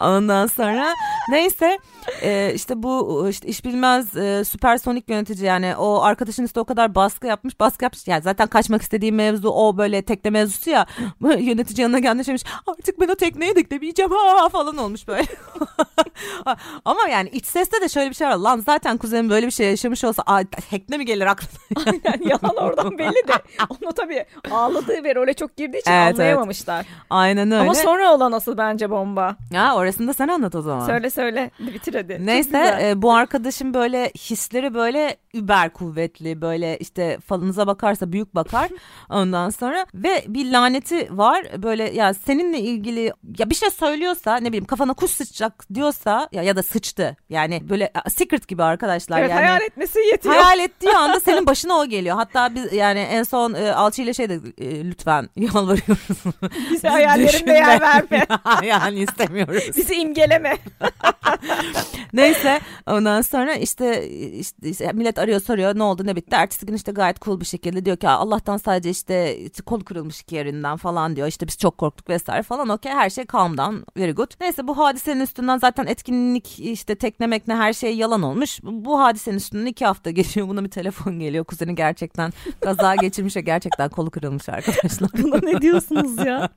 Ondan 0.01 0.47
sonra 0.47 0.93
neyse 1.29 1.79
e, 2.21 2.51
işte 2.55 2.83
bu 2.83 3.25
işte 3.29 3.47
iş 3.47 3.65
bilmez 3.65 4.17
e, 4.17 4.43
süpersonik 4.45 5.09
yönetici 5.09 5.45
yani 5.45 5.75
o 5.75 6.01
arkadaşın 6.01 6.45
işte 6.45 6.59
o 6.59 6.65
kadar 6.65 6.95
baskı 6.95 7.27
yapmış 7.27 7.59
baskı 7.59 7.83
yapmış. 7.85 8.07
Yani 8.07 8.21
zaten 8.21 8.47
kaçmak 8.47 8.81
istediği 8.81 9.11
mevzu 9.11 9.49
o 9.49 9.77
böyle 9.77 10.01
tekne 10.01 10.31
mevzusu 10.31 10.69
ya. 10.69 10.85
Yönetici 11.39 11.81
yanına 11.81 11.99
gelmiş 11.99 12.27
demiş 12.27 12.43
artık 12.67 12.99
ben 12.99 13.07
o 13.07 13.15
tekneye 13.15 13.55
de 13.55 13.61
gidemeyeceğim 13.61 14.11
ha 14.37 14.49
falan 14.49 14.77
olmuş 14.77 15.07
böyle. 15.07 15.25
Ama 16.85 17.07
yani 17.11 17.29
iç 17.29 17.45
seste 17.45 17.81
de 17.81 17.89
şöyle 17.89 18.09
bir 18.09 18.15
şey 18.15 18.27
var. 18.27 18.35
Lan 18.35 18.59
zaten 18.65 18.97
kuzenim 18.97 19.29
böyle 19.29 19.45
bir 19.45 19.51
şey 19.51 19.69
yaşamış 19.69 20.03
olsa 20.03 20.23
"Aa, 20.25 20.43
tekne 20.69 20.97
mi 20.97 21.05
gelir 21.05 21.25
aklına? 21.25 21.49
Aynen 21.85 22.29
yalan 22.29 22.55
oradan 22.55 22.97
belli 22.97 23.27
de. 23.27 23.33
Onu 23.69 23.93
tabii 23.93 24.25
ağladığı 24.51 25.03
ve 25.03 25.15
role 25.15 25.33
çok 25.33 25.57
girdiği 25.57 25.77
için 25.77 25.91
Evet, 25.91 26.01
evet. 26.07 26.19
anlayamamışlar. 26.19 26.85
aynen 27.09 27.51
öyle. 27.51 27.61
Ama 27.61 27.75
sonra 27.75 28.13
olan 28.13 28.31
asıl 28.31 28.57
bence 28.57 28.89
bomba. 28.89 29.35
ya 29.51 29.75
orasını 29.75 30.07
da 30.07 30.13
sen 30.13 30.27
anlat 30.27 30.55
o 30.55 30.61
zaman. 30.61 30.85
Söyle 30.85 31.09
söyle 31.19 31.51
bitir 31.59 31.93
hadi. 31.93 32.25
Neyse 32.25 32.79
e, 32.81 33.01
bu 33.01 33.13
arkadaşım 33.13 33.73
böyle 33.73 34.09
hisleri 34.09 34.73
böyle 34.73 35.17
über 35.33 35.69
kuvvetli 35.69 36.41
böyle 36.41 36.77
işte 36.77 37.17
falınıza 37.27 37.67
bakarsa 37.67 38.11
büyük 38.11 38.35
bakar 38.35 38.69
ondan 39.09 39.49
sonra 39.49 39.85
ve 39.93 40.23
bir 40.27 40.51
laneti 40.51 41.17
var 41.17 41.45
böyle 41.63 41.83
ya 41.83 42.13
seninle 42.13 42.59
ilgili 42.59 43.13
ya 43.39 43.49
bir 43.49 43.55
şey 43.55 43.69
söylüyorsa 43.69 44.37
ne 44.37 44.47
bileyim 44.47 44.65
kafana 44.65 44.93
kuş 44.93 45.11
sıçacak 45.11 45.65
diyorsa 45.73 46.29
ya 46.31 46.43
ya 46.43 46.55
da 46.55 46.63
sıçtı 46.63 47.17
yani 47.29 47.69
böyle 47.69 47.91
secret 48.09 48.47
gibi 48.47 48.63
arkadaşlar 48.63 49.19
evet 49.19 49.29
yani. 49.29 49.39
hayal 49.39 49.61
etmesi 49.61 49.99
yetiyor. 49.99 50.35
Hayal 50.35 50.59
ettiği 50.59 50.91
anda 50.91 51.19
senin 51.25 51.45
başına 51.45 51.73
o 51.73 51.85
geliyor. 51.85 52.15
Hatta 52.15 52.55
biz 52.55 52.73
yani 52.73 52.99
en 52.99 53.23
son 53.23 53.53
e, 53.53 53.73
Alçı 53.73 54.01
ile 54.01 54.13
şey 54.13 54.29
de 54.29 54.39
e, 54.57 54.85
lütfen 54.85 55.29
yalvarıyoruz. 55.35 56.23
Bize 56.71 56.87
hayallerinde 56.87 57.51
yer 57.51 57.81
verme. 57.81 58.25
yani 58.63 58.99
istemiyoruz. 58.99 59.77
Bizi 59.77 59.95
imgeleme. 59.95 60.57
Neyse 62.13 62.59
ondan 62.87 63.21
sonra 63.21 63.53
işte, 63.53 64.09
işte, 64.09 64.69
işte 64.69 64.91
millet 64.93 65.19
arıyor 65.19 65.41
soruyor 65.41 65.75
ne 65.77 65.83
oldu 65.83 66.05
ne 66.05 66.15
bitti. 66.15 66.35
Ertesi 66.35 66.65
gün 66.65 66.73
işte 66.73 66.91
gayet 66.91 67.21
cool 67.21 67.39
bir 67.39 67.45
şekilde 67.45 67.85
diyor 67.85 67.97
ki 67.97 68.09
"Aa, 68.09 68.15
Allah'tan 68.15 68.57
sadece 68.57 68.89
işte 68.89 69.37
kol 69.65 69.79
kırılmış 69.81 70.21
iki 70.21 70.35
yerinden 70.35 70.77
falan 70.77 71.15
diyor. 71.15 71.27
İşte 71.27 71.47
biz 71.47 71.57
çok 71.57 71.77
korktuk 71.77 72.09
vesaire 72.09 72.43
falan 72.43 72.69
okey 72.69 72.91
her 72.91 73.09
şey 73.09 73.25
calm 73.33 73.57
down 73.57 73.75
very 73.97 74.11
good. 74.11 74.31
Neyse 74.41 74.67
bu 74.67 74.77
hadisenin 74.77 75.21
üstünden 75.21 75.57
zaten 75.57 75.85
etkinlik 75.85 76.59
işte 76.59 76.95
tekne 76.95 77.27
mekne 77.27 77.55
her 77.55 77.73
şey 77.73 77.95
yalan 77.95 78.21
olmuş. 78.21 78.59
Bu 78.63 78.99
hadisenin 78.99 79.37
üstünden 79.37 79.65
iki 79.65 79.85
hafta 79.85 80.11
geçiyor 80.19 80.47
buna 80.47 80.63
bir 80.63 80.69
telefon 80.69 81.19
geliyor. 81.19 81.45
Kuzeni 81.45 81.75
gerçekten 81.75 82.31
kaza 82.61 82.95
geçirmiş 83.01 83.35
ve 83.35 83.41
gerçekten 83.41 83.89
kolu 83.89 84.11
kırılmış 84.11 84.49
arkadaşlar. 84.49 85.09
Buna 85.23 85.39
ne 85.43 85.61
diyorsunuz 85.61 86.25
ya? 86.25 86.49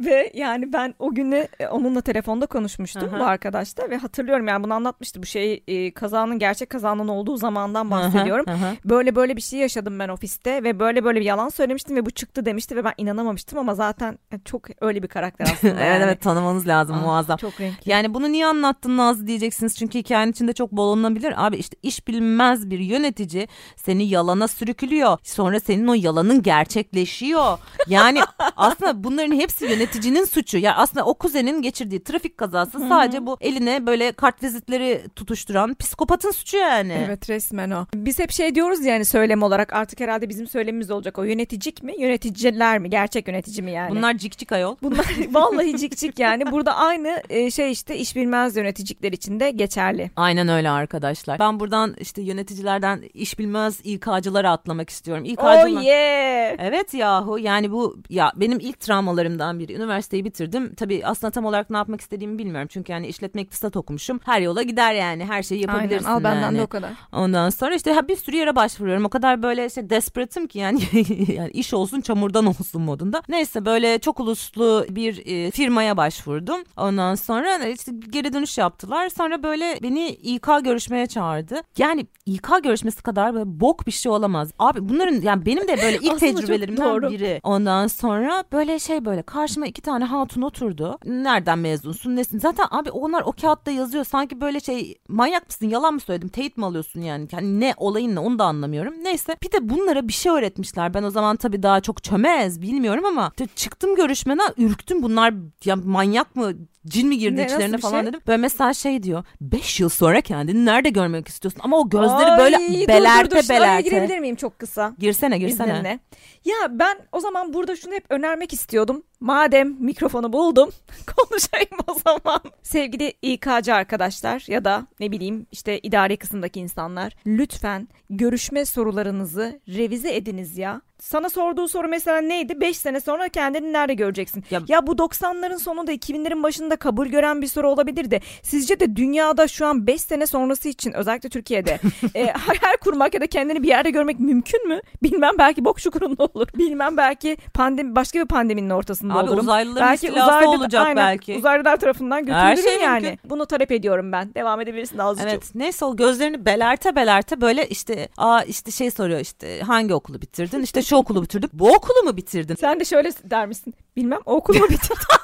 Ve 0.00 0.30
yani 0.34 0.72
ben 0.72 0.94
o 0.98 1.14
günü 1.14 1.48
e, 1.60 1.66
onunla 1.66 2.00
telefonda 2.00 2.46
konuşmuştum 2.46 3.08
Aha. 3.14 3.20
bu 3.20 3.24
arkadaşla. 3.24 3.81
Ofiste 3.82 3.90
ve 3.90 3.96
hatırlıyorum 3.96 4.48
yani 4.48 4.64
bunu 4.64 4.74
anlatmıştı 4.74 5.22
bu 5.22 5.26
şey 5.26 5.62
e, 5.68 5.94
kazanın 5.94 6.38
gerçek 6.38 6.70
kazanın 6.70 7.08
olduğu 7.08 7.36
zamandan 7.36 7.90
bahsediyorum. 7.90 8.46
Böyle 8.84 9.16
böyle 9.16 9.36
bir 9.36 9.40
şey 9.40 9.60
yaşadım 9.60 9.98
ben 9.98 10.08
ofiste 10.08 10.62
ve 10.64 10.78
böyle 10.78 11.04
böyle 11.04 11.20
bir 11.20 11.24
yalan 11.24 11.48
söylemiştim 11.48 11.96
ve 11.96 12.06
bu 12.06 12.10
çıktı 12.10 12.44
demişti 12.44 12.76
ve 12.76 12.84
ben 12.84 12.92
inanamamıştım 12.96 13.58
ama 13.58 13.74
zaten 13.74 14.18
çok 14.44 14.66
öyle 14.80 15.02
bir 15.02 15.08
karakter 15.08 15.46
aslında. 15.52 15.74
evet 15.74 15.86
yani. 15.86 16.04
evet 16.04 16.20
tanımanız 16.20 16.68
lazım 16.68 16.96
Aa, 16.96 17.00
muazzam. 17.00 17.36
Çok 17.36 17.60
renkli. 17.60 17.90
Yani 17.90 18.14
bunu 18.14 18.32
niye 18.32 18.46
anlattın 18.46 18.96
Nazlı 18.96 19.26
diyeceksiniz 19.26 19.76
çünkü 19.76 19.98
hikayenin 19.98 20.32
içinde 20.32 20.52
çok 20.52 20.72
bollanabilir. 20.72 21.46
Abi 21.46 21.56
işte 21.56 21.76
iş 21.82 22.08
bilmez 22.08 22.70
bir 22.70 22.78
yönetici 22.78 23.48
seni 23.76 24.08
yalana 24.08 24.48
sürüklüyor. 24.48 25.18
Sonra 25.22 25.60
senin 25.60 25.86
o 25.86 25.94
yalanın 25.94 26.42
gerçekleşiyor. 26.42 27.58
Yani 27.86 28.20
aslında 28.56 29.04
bunların 29.04 29.36
hepsi 29.36 29.64
yöneticinin 29.64 30.24
suçu. 30.24 30.58
Ya 30.58 30.76
aslında 30.76 31.04
o 31.04 31.14
kuzenin 31.14 31.62
geçirdiği 31.62 32.04
trafik 32.04 32.38
kazası 32.38 32.78
sadece 32.88 33.26
bu 33.26 33.36
eline 33.40 33.71
böyle 33.86 34.12
kart 34.12 34.42
vizitleri 34.42 35.02
tutuşturan 35.16 35.74
psikopatın 35.74 36.30
suçu 36.30 36.56
yani. 36.56 37.04
Evet 37.06 37.30
resmen 37.30 37.70
o. 37.70 37.86
Biz 37.94 38.18
hep 38.18 38.30
şey 38.30 38.54
diyoruz 38.54 38.84
yani 38.84 39.04
söylem 39.04 39.42
olarak 39.42 39.72
artık 39.72 40.00
herhalde 40.00 40.28
bizim 40.28 40.46
söylemimiz 40.46 40.90
olacak 40.90 41.18
o 41.18 41.22
yöneticik 41.22 41.82
mi 41.82 41.94
yöneticiler 41.98 42.78
mi 42.78 42.90
gerçek 42.90 43.28
yönetici 43.28 43.62
mi 43.62 43.70
yani. 43.72 43.96
Bunlar 43.96 44.18
cik 44.18 44.38
cik 44.38 44.52
ayol. 44.52 44.76
Bunlar 44.82 45.06
vallahi 45.30 45.76
cik 45.76 45.96
cik 45.96 46.18
yani 46.18 46.50
burada 46.50 46.76
aynı 46.76 47.22
e, 47.30 47.50
şey 47.50 47.72
işte 47.72 47.96
iş 47.96 48.16
bilmez 48.16 48.56
yöneticikler 48.56 49.12
için 49.12 49.40
de 49.40 49.50
geçerli. 49.50 50.10
Aynen 50.16 50.48
öyle 50.48 50.70
arkadaşlar. 50.70 51.38
Ben 51.38 51.60
buradan 51.60 51.96
işte 52.00 52.22
yöneticilerden 52.22 53.02
iş 53.14 53.38
bilmez 53.38 53.80
İK'cılara 53.84 54.50
atlamak 54.50 54.90
istiyorum. 54.90 55.24
İK'cılar. 55.24 55.66
Oh 55.66 55.84
yeah. 55.84 56.56
Evet 56.58 56.94
yahu 56.94 57.38
yani 57.38 57.72
bu 57.72 57.98
ya 58.10 58.32
benim 58.36 58.60
ilk 58.60 58.80
travmalarımdan 58.80 59.58
biri. 59.58 59.74
Üniversiteyi 59.74 60.24
bitirdim. 60.24 60.74
Tabii 60.74 61.02
aslında 61.04 61.30
tam 61.30 61.44
olarak 61.44 61.70
ne 61.70 61.76
yapmak 61.76 62.00
istediğimi 62.00 62.38
bilmiyorum. 62.38 62.68
Çünkü 62.72 62.92
yani 62.92 63.06
işletme 63.06 63.42
iktisat 63.62 63.76
okumuşum. 63.76 64.20
Her 64.24 64.40
yola 64.40 64.62
gider 64.62 64.94
yani. 64.94 65.24
Her 65.24 65.42
şeyi 65.42 65.60
yapabilirsin 65.62 66.04
Aynen 66.04 66.16
al 66.16 66.24
benden 66.24 66.42
yani. 66.42 66.58
de 66.58 66.62
o 66.62 66.66
kadar. 66.66 66.90
Ondan 67.12 67.50
sonra 67.50 67.74
işte 67.74 67.92
ha 67.92 68.08
bir 68.08 68.16
sürü 68.16 68.36
yere 68.36 68.56
başvuruyorum. 68.56 69.04
O 69.04 69.08
kadar 69.08 69.42
böyle 69.42 69.66
işte 69.66 69.90
desperate'ım 69.90 70.46
ki 70.46 70.58
yani, 70.58 70.80
yani 71.32 71.50
iş 71.50 71.74
olsun 71.74 72.00
çamurdan 72.00 72.46
olsun 72.46 72.82
modunda. 72.82 73.22
Neyse 73.28 73.64
böyle 73.64 73.98
çok 73.98 74.20
uluslu 74.20 74.86
bir 74.90 75.26
e, 75.26 75.50
firmaya 75.50 75.96
başvurdum. 75.96 76.60
Ondan 76.76 77.14
sonra 77.14 77.66
işte 77.66 77.92
geri 78.10 78.32
dönüş 78.32 78.58
yaptılar. 78.58 79.08
Sonra 79.08 79.42
böyle 79.42 79.78
beni 79.82 80.08
İK 80.08 80.46
görüşmeye 80.64 81.06
çağırdı. 81.06 81.60
Yani 81.78 82.06
İK 82.26 82.48
görüşmesi 82.62 83.02
kadar 83.02 83.34
böyle 83.34 83.60
bok 83.60 83.86
bir 83.86 83.92
şey 83.92 84.12
olamaz. 84.12 84.50
Abi 84.58 84.88
bunların 84.88 85.20
yani 85.20 85.46
benim 85.46 85.68
de 85.68 85.76
böyle 85.82 85.96
ilk 86.02 86.20
tecrübelerimden 86.20 87.02
biri. 87.02 87.40
Ondan 87.42 87.86
sonra 87.86 88.44
böyle 88.52 88.78
şey 88.78 89.04
böyle 89.04 89.22
karşıma 89.22 89.66
iki 89.66 89.82
tane 89.82 90.04
hatun 90.04 90.42
oturdu. 90.42 90.98
Nereden 91.04 91.58
mezunsun 91.58 92.16
nesin? 92.16 92.38
Zaten 92.38 92.66
abi 92.70 92.90
onlar 92.90 93.22
o 93.22 93.32
kağıtta 93.52 93.70
yazıyor. 93.70 94.04
Sanki 94.04 94.40
böyle 94.40 94.60
şey 94.60 94.98
manyak 95.08 95.46
mısın 95.46 95.68
yalan 95.68 95.94
mı 95.94 96.00
söyledim? 96.00 96.28
Teyit 96.28 96.56
mi 96.56 96.66
alıyorsun 96.66 97.00
yani? 97.00 97.28
Yani 97.32 97.60
ne 97.60 97.74
olayın 97.76 98.14
ne 98.14 98.20
onu 98.20 98.38
da 98.38 98.44
anlamıyorum. 98.44 98.94
Neyse 99.02 99.36
bir 99.42 99.52
de 99.52 99.68
bunlara 99.68 100.08
bir 100.08 100.12
şey 100.12 100.32
öğretmişler. 100.32 100.94
Ben 100.94 101.02
o 101.02 101.10
zaman 101.10 101.36
tabii 101.36 101.62
daha 101.62 101.80
çok 101.80 102.02
çömez 102.02 102.62
bilmiyorum 102.62 103.04
ama 103.04 103.30
işte 103.30 103.46
çıktım 103.56 103.96
görüşmeden 103.96 104.48
ürktüm. 104.56 105.02
Bunlar 105.02 105.34
ya 105.64 105.76
manyak 105.76 106.36
mı 106.36 106.52
cin 106.86 107.08
mi 107.08 107.18
girdi 107.18 107.36
Ne, 107.36 107.44
içlerine 107.44 107.78
falan 107.78 108.00
şey? 108.00 108.06
dedim. 108.06 108.20
Böyle 108.26 108.36
mesela 108.36 108.74
şey 108.74 109.02
diyor. 109.02 109.24
5 109.40 109.80
yıl 109.80 109.88
sonra 109.88 110.20
kendini 110.20 110.66
nerede 110.66 110.90
görmek 110.90 111.28
istiyorsun? 111.28 111.60
Ama 111.64 111.78
o 111.78 111.88
gözleri 111.88 112.30
Ay, 112.30 112.38
böyle 112.38 112.58
dur, 112.82 112.88
belerte 112.88 113.36
dur, 113.36 113.42
dur, 113.42 113.48
belerte. 113.48 113.82
girebilir 113.88 114.18
miyim 114.18 114.36
çok 114.36 114.58
kısa? 114.58 114.94
Girsene 114.98 115.38
girsene. 115.38 115.72
İzninle. 115.72 115.98
Ya 116.44 116.54
ben 116.70 116.98
o 117.12 117.20
zaman 117.20 117.52
burada 117.52 117.76
şunu 117.76 117.94
hep 117.94 118.04
önermek 118.10 118.52
istiyordum. 118.52 119.02
Madem 119.26 119.76
mikrofonu 119.80 120.32
buldum 120.32 120.70
konuşayım 121.16 121.68
o 121.86 121.94
zaman. 121.94 122.40
Sevgili 122.62 123.12
İK'cı 123.22 123.74
arkadaşlar 123.74 124.44
ya 124.48 124.64
da 124.64 124.86
ne 125.00 125.10
bileyim 125.12 125.46
işte 125.52 125.78
idari 125.78 126.16
kısımdaki 126.16 126.60
insanlar 126.60 127.16
lütfen 127.26 127.88
görüşme 128.10 128.64
sorularınızı 128.64 129.60
revize 129.68 130.14
ediniz 130.16 130.58
ya. 130.58 130.80
Sana 130.98 131.30
sorduğu 131.30 131.68
soru 131.68 131.88
mesela 131.88 132.20
neydi? 132.20 132.60
5 132.60 132.76
sene 132.76 133.00
sonra 133.00 133.28
kendini 133.28 133.72
nerede 133.72 133.94
göreceksin? 133.94 134.44
Ya- 134.50 134.60
Ya, 134.68 134.86
bu 134.86 134.92
90'ların 134.98 135.58
sonunda 135.58 135.92
2000'lerin 135.92 136.42
başında 136.42 136.76
kabul 136.76 137.06
gören 137.06 137.42
bir 137.42 137.46
soru 137.46 137.68
olabilir 137.70 138.10
de 138.10 138.20
sizce 138.42 138.80
de 138.80 138.96
dünyada 138.96 139.48
şu 139.48 139.66
an 139.66 139.86
5 139.86 140.02
sene 140.02 140.26
sonrası 140.26 140.68
için 140.68 140.92
özellikle 140.92 141.28
Türkiye'de 141.28 141.78
e, 142.14 142.26
hayal 142.26 142.76
kurmak 142.80 143.14
ya 143.14 143.20
da 143.20 143.26
kendini 143.26 143.62
bir 143.62 143.68
yerde 143.68 143.90
görmek 143.90 144.20
mümkün 144.20 144.68
mü? 144.68 144.80
Bilmem 145.02 145.32
belki 145.38 145.64
bok 145.64 145.78
çukurunda 145.78 146.24
olur. 146.24 146.46
Bilmem 146.58 146.96
belki 146.96 147.36
pandemi 147.54 147.96
başka 147.96 148.18
bir 148.20 148.26
pandeminin 148.26 148.70
ortasında 148.70 149.11
Abi 149.16 149.28
olurum. 149.28 149.38
uzaylıların 149.38 149.88
belki 149.88 150.06
istilası 150.06 150.48
olacak 150.48 150.86
aynen, 150.86 150.96
belki. 150.96 151.36
Uzaylılar 151.38 151.76
tarafından 151.76 152.26
Her 152.26 152.52
götürülürüm 152.52 152.78
şey 152.78 152.88
yani. 152.88 153.06
mümkün. 153.06 153.30
Bunu 153.30 153.46
talep 153.46 153.72
ediyorum 153.72 154.12
ben. 154.12 154.34
Devam 154.34 154.60
edebilirsin 154.60 154.98
Nazlıcığım. 154.98 155.28
Evet 155.28 155.50
neyse 155.54 155.84
o 155.84 155.96
gözlerini 155.96 156.44
belerte 156.44 156.96
belerte 156.96 157.40
böyle 157.40 157.66
işte 157.66 158.08
aa 158.16 158.42
işte 158.42 158.70
şey 158.70 158.90
soruyor 158.90 159.20
işte 159.20 159.60
hangi 159.60 159.94
okulu 159.94 160.22
bitirdin 160.22 160.62
işte 160.62 160.82
şu 160.82 160.96
okulu 160.96 161.22
bitirdik 161.22 161.52
bu 161.52 161.74
okulu 161.74 162.02
mu 162.04 162.16
bitirdin 162.16 162.54
Sen 162.54 162.80
de 162.80 162.84
şöyle 162.84 163.10
der 163.24 163.46
misin? 163.46 163.74
Bilmem 163.96 164.20
o 164.26 164.34
okulumu 164.34 164.68
bitirdim. 164.68 164.96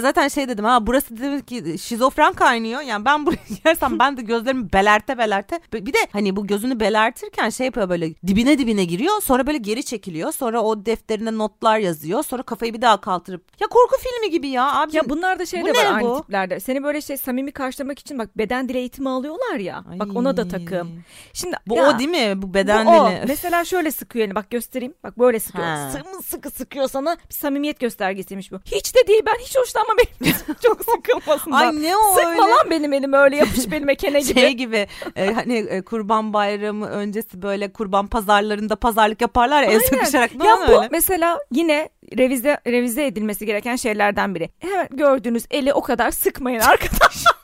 Zaten 0.00 0.28
şey 0.28 0.48
dedim 0.48 0.64
ha 0.64 0.86
burası 0.86 1.16
demek 1.16 1.48
ki 1.48 1.78
şizofren 1.78 2.32
kaynıyor 2.32 2.80
yani 2.80 3.04
ben 3.04 3.26
buraya 3.26 3.38
gelsem 3.64 3.98
ben 3.98 4.16
de 4.16 4.22
gözlerimi 4.22 4.72
belerte 4.72 5.18
belerte 5.18 5.60
bir 5.72 5.92
de 5.92 5.98
hani 6.12 6.36
bu 6.36 6.46
gözünü 6.46 6.80
belertirken 6.80 7.50
şey 7.50 7.66
yapıyor 7.66 7.88
böyle 7.88 8.14
dibine 8.26 8.58
dibine 8.58 8.84
giriyor 8.84 9.22
sonra 9.22 9.46
böyle 9.46 9.58
geri 9.58 9.84
çekiliyor 9.84 10.32
sonra 10.32 10.62
o 10.62 10.86
defterine 10.86 11.38
notlar 11.38 11.78
yazıyor 11.78 12.22
sonra 12.22 12.42
kafayı 12.42 12.74
bir 12.74 12.82
daha 12.82 13.00
kaldırıp 13.00 13.44
ya 13.60 13.66
korku 13.66 13.96
filmi 14.00 14.30
gibi 14.30 14.48
ya 14.48 14.72
abi 14.72 14.96
ya 14.96 15.02
bunlar 15.08 15.38
da 15.38 15.46
şey 15.46 15.62
Bu 15.62 15.66
de 15.66 15.72
var 15.72 15.86
aynı 15.94 16.08
bu? 16.08 16.20
tiplerde. 16.20 16.60
Seni 16.60 16.82
böyle 16.82 17.00
şey 17.00 17.16
samimi 17.16 17.52
karşılamak 17.52 17.98
için 17.98 18.18
bak 18.18 18.38
beden 18.38 18.68
dili 18.68 18.78
eğitimi 18.78 19.08
alıyorlar 19.08 19.58
ya. 19.58 19.84
Bak 19.98 20.08
ona 20.14 20.36
da 20.36 20.48
takım. 20.48 21.02
Şimdi 21.32 21.56
bu 21.66 21.76
ya, 21.76 21.90
o 21.90 21.98
değil 21.98 22.10
mi 22.10 22.42
bu 22.42 22.54
beden 22.54 22.86
bu 22.86 22.90
o. 22.90 23.10
dili 23.10 23.24
Mesela 23.26 23.64
şöyle 23.64 23.90
sıkıyor 23.90 24.24
elini 24.24 24.34
bak 24.34 24.50
göstereyim. 24.50 24.94
Bak 25.04 25.18
böyle 25.18 25.40
sıkıyor. 25.40 25.66
Ha. 25.66 25.90
Sımı 25.90 26.22
sıkı 26.22 26.50
sıkıyor 26.50 26.88
sana 26.88 27.16
bir 27.28 27.34
samimiyet 27.34 27.80
göstergesiymiş 27.80 28.52
bu. 28.52 28.58
Hiç 28.64 28.94
de 28.94 29.06
değil 29.08 29.22
ben 29.26 29.31
hiç 29.40 29.56
hoşlanmam 29.56 29.96
benim 29.98 30.34
çok 30.62 30.84
sıkılmasından. 30.84 31.56
Ay 31.56 31.82
ne 31.82 31.96
o 31.96 32.14
Sıkma 32.14 32.30
öyle? 32.30 32.38
lan 32.40 32.70
benim 32.70 32.92
elim 32.92 33.12
öyle 33.12 33.36
yapış 33.36 33.70
belime 33.70 33.94
kene 33.94 34.20
gibi. 34.20 34.40
Şey 34.40 34.52
gibi 34.52 34.86
e, 35.16 35.32
hani 35.32 35.54
e, 35.58 35.82
kurban 35.82 36.32
bayramı 36.32 36.88
öncesi 36.88 37.42
böyle 37.42 37.72
kurban 37.72 38.06
pazarlarında 38.06 38.76
pazarlık 38.76 39.20
yaparlar 39.20 39.62
ya 39.62 39.70
el 39.70 39.80
sıkışarak. 39.80 40.32
Ya 40.34 40.58
bu 40.68 40.72
öyle? 40.72 40.88
mesela 40.90 41.38
yine 41.52 41.88
revize 42.18 42.60
revize 42.66 43.06
edilmesi 43.06 43.46
gereken 43.46 43.76
şeylerden 43.76 44.34
biri. 44.34 44.50
Hemen 44.58 44.88
gördüğünüz 44.90 45.44
eli 45.50 45.72
o 45.72 45.82
kadar 45.82 46.10
sıkmayın 46.10 46.60
arkadaşlar. 46.60 47.32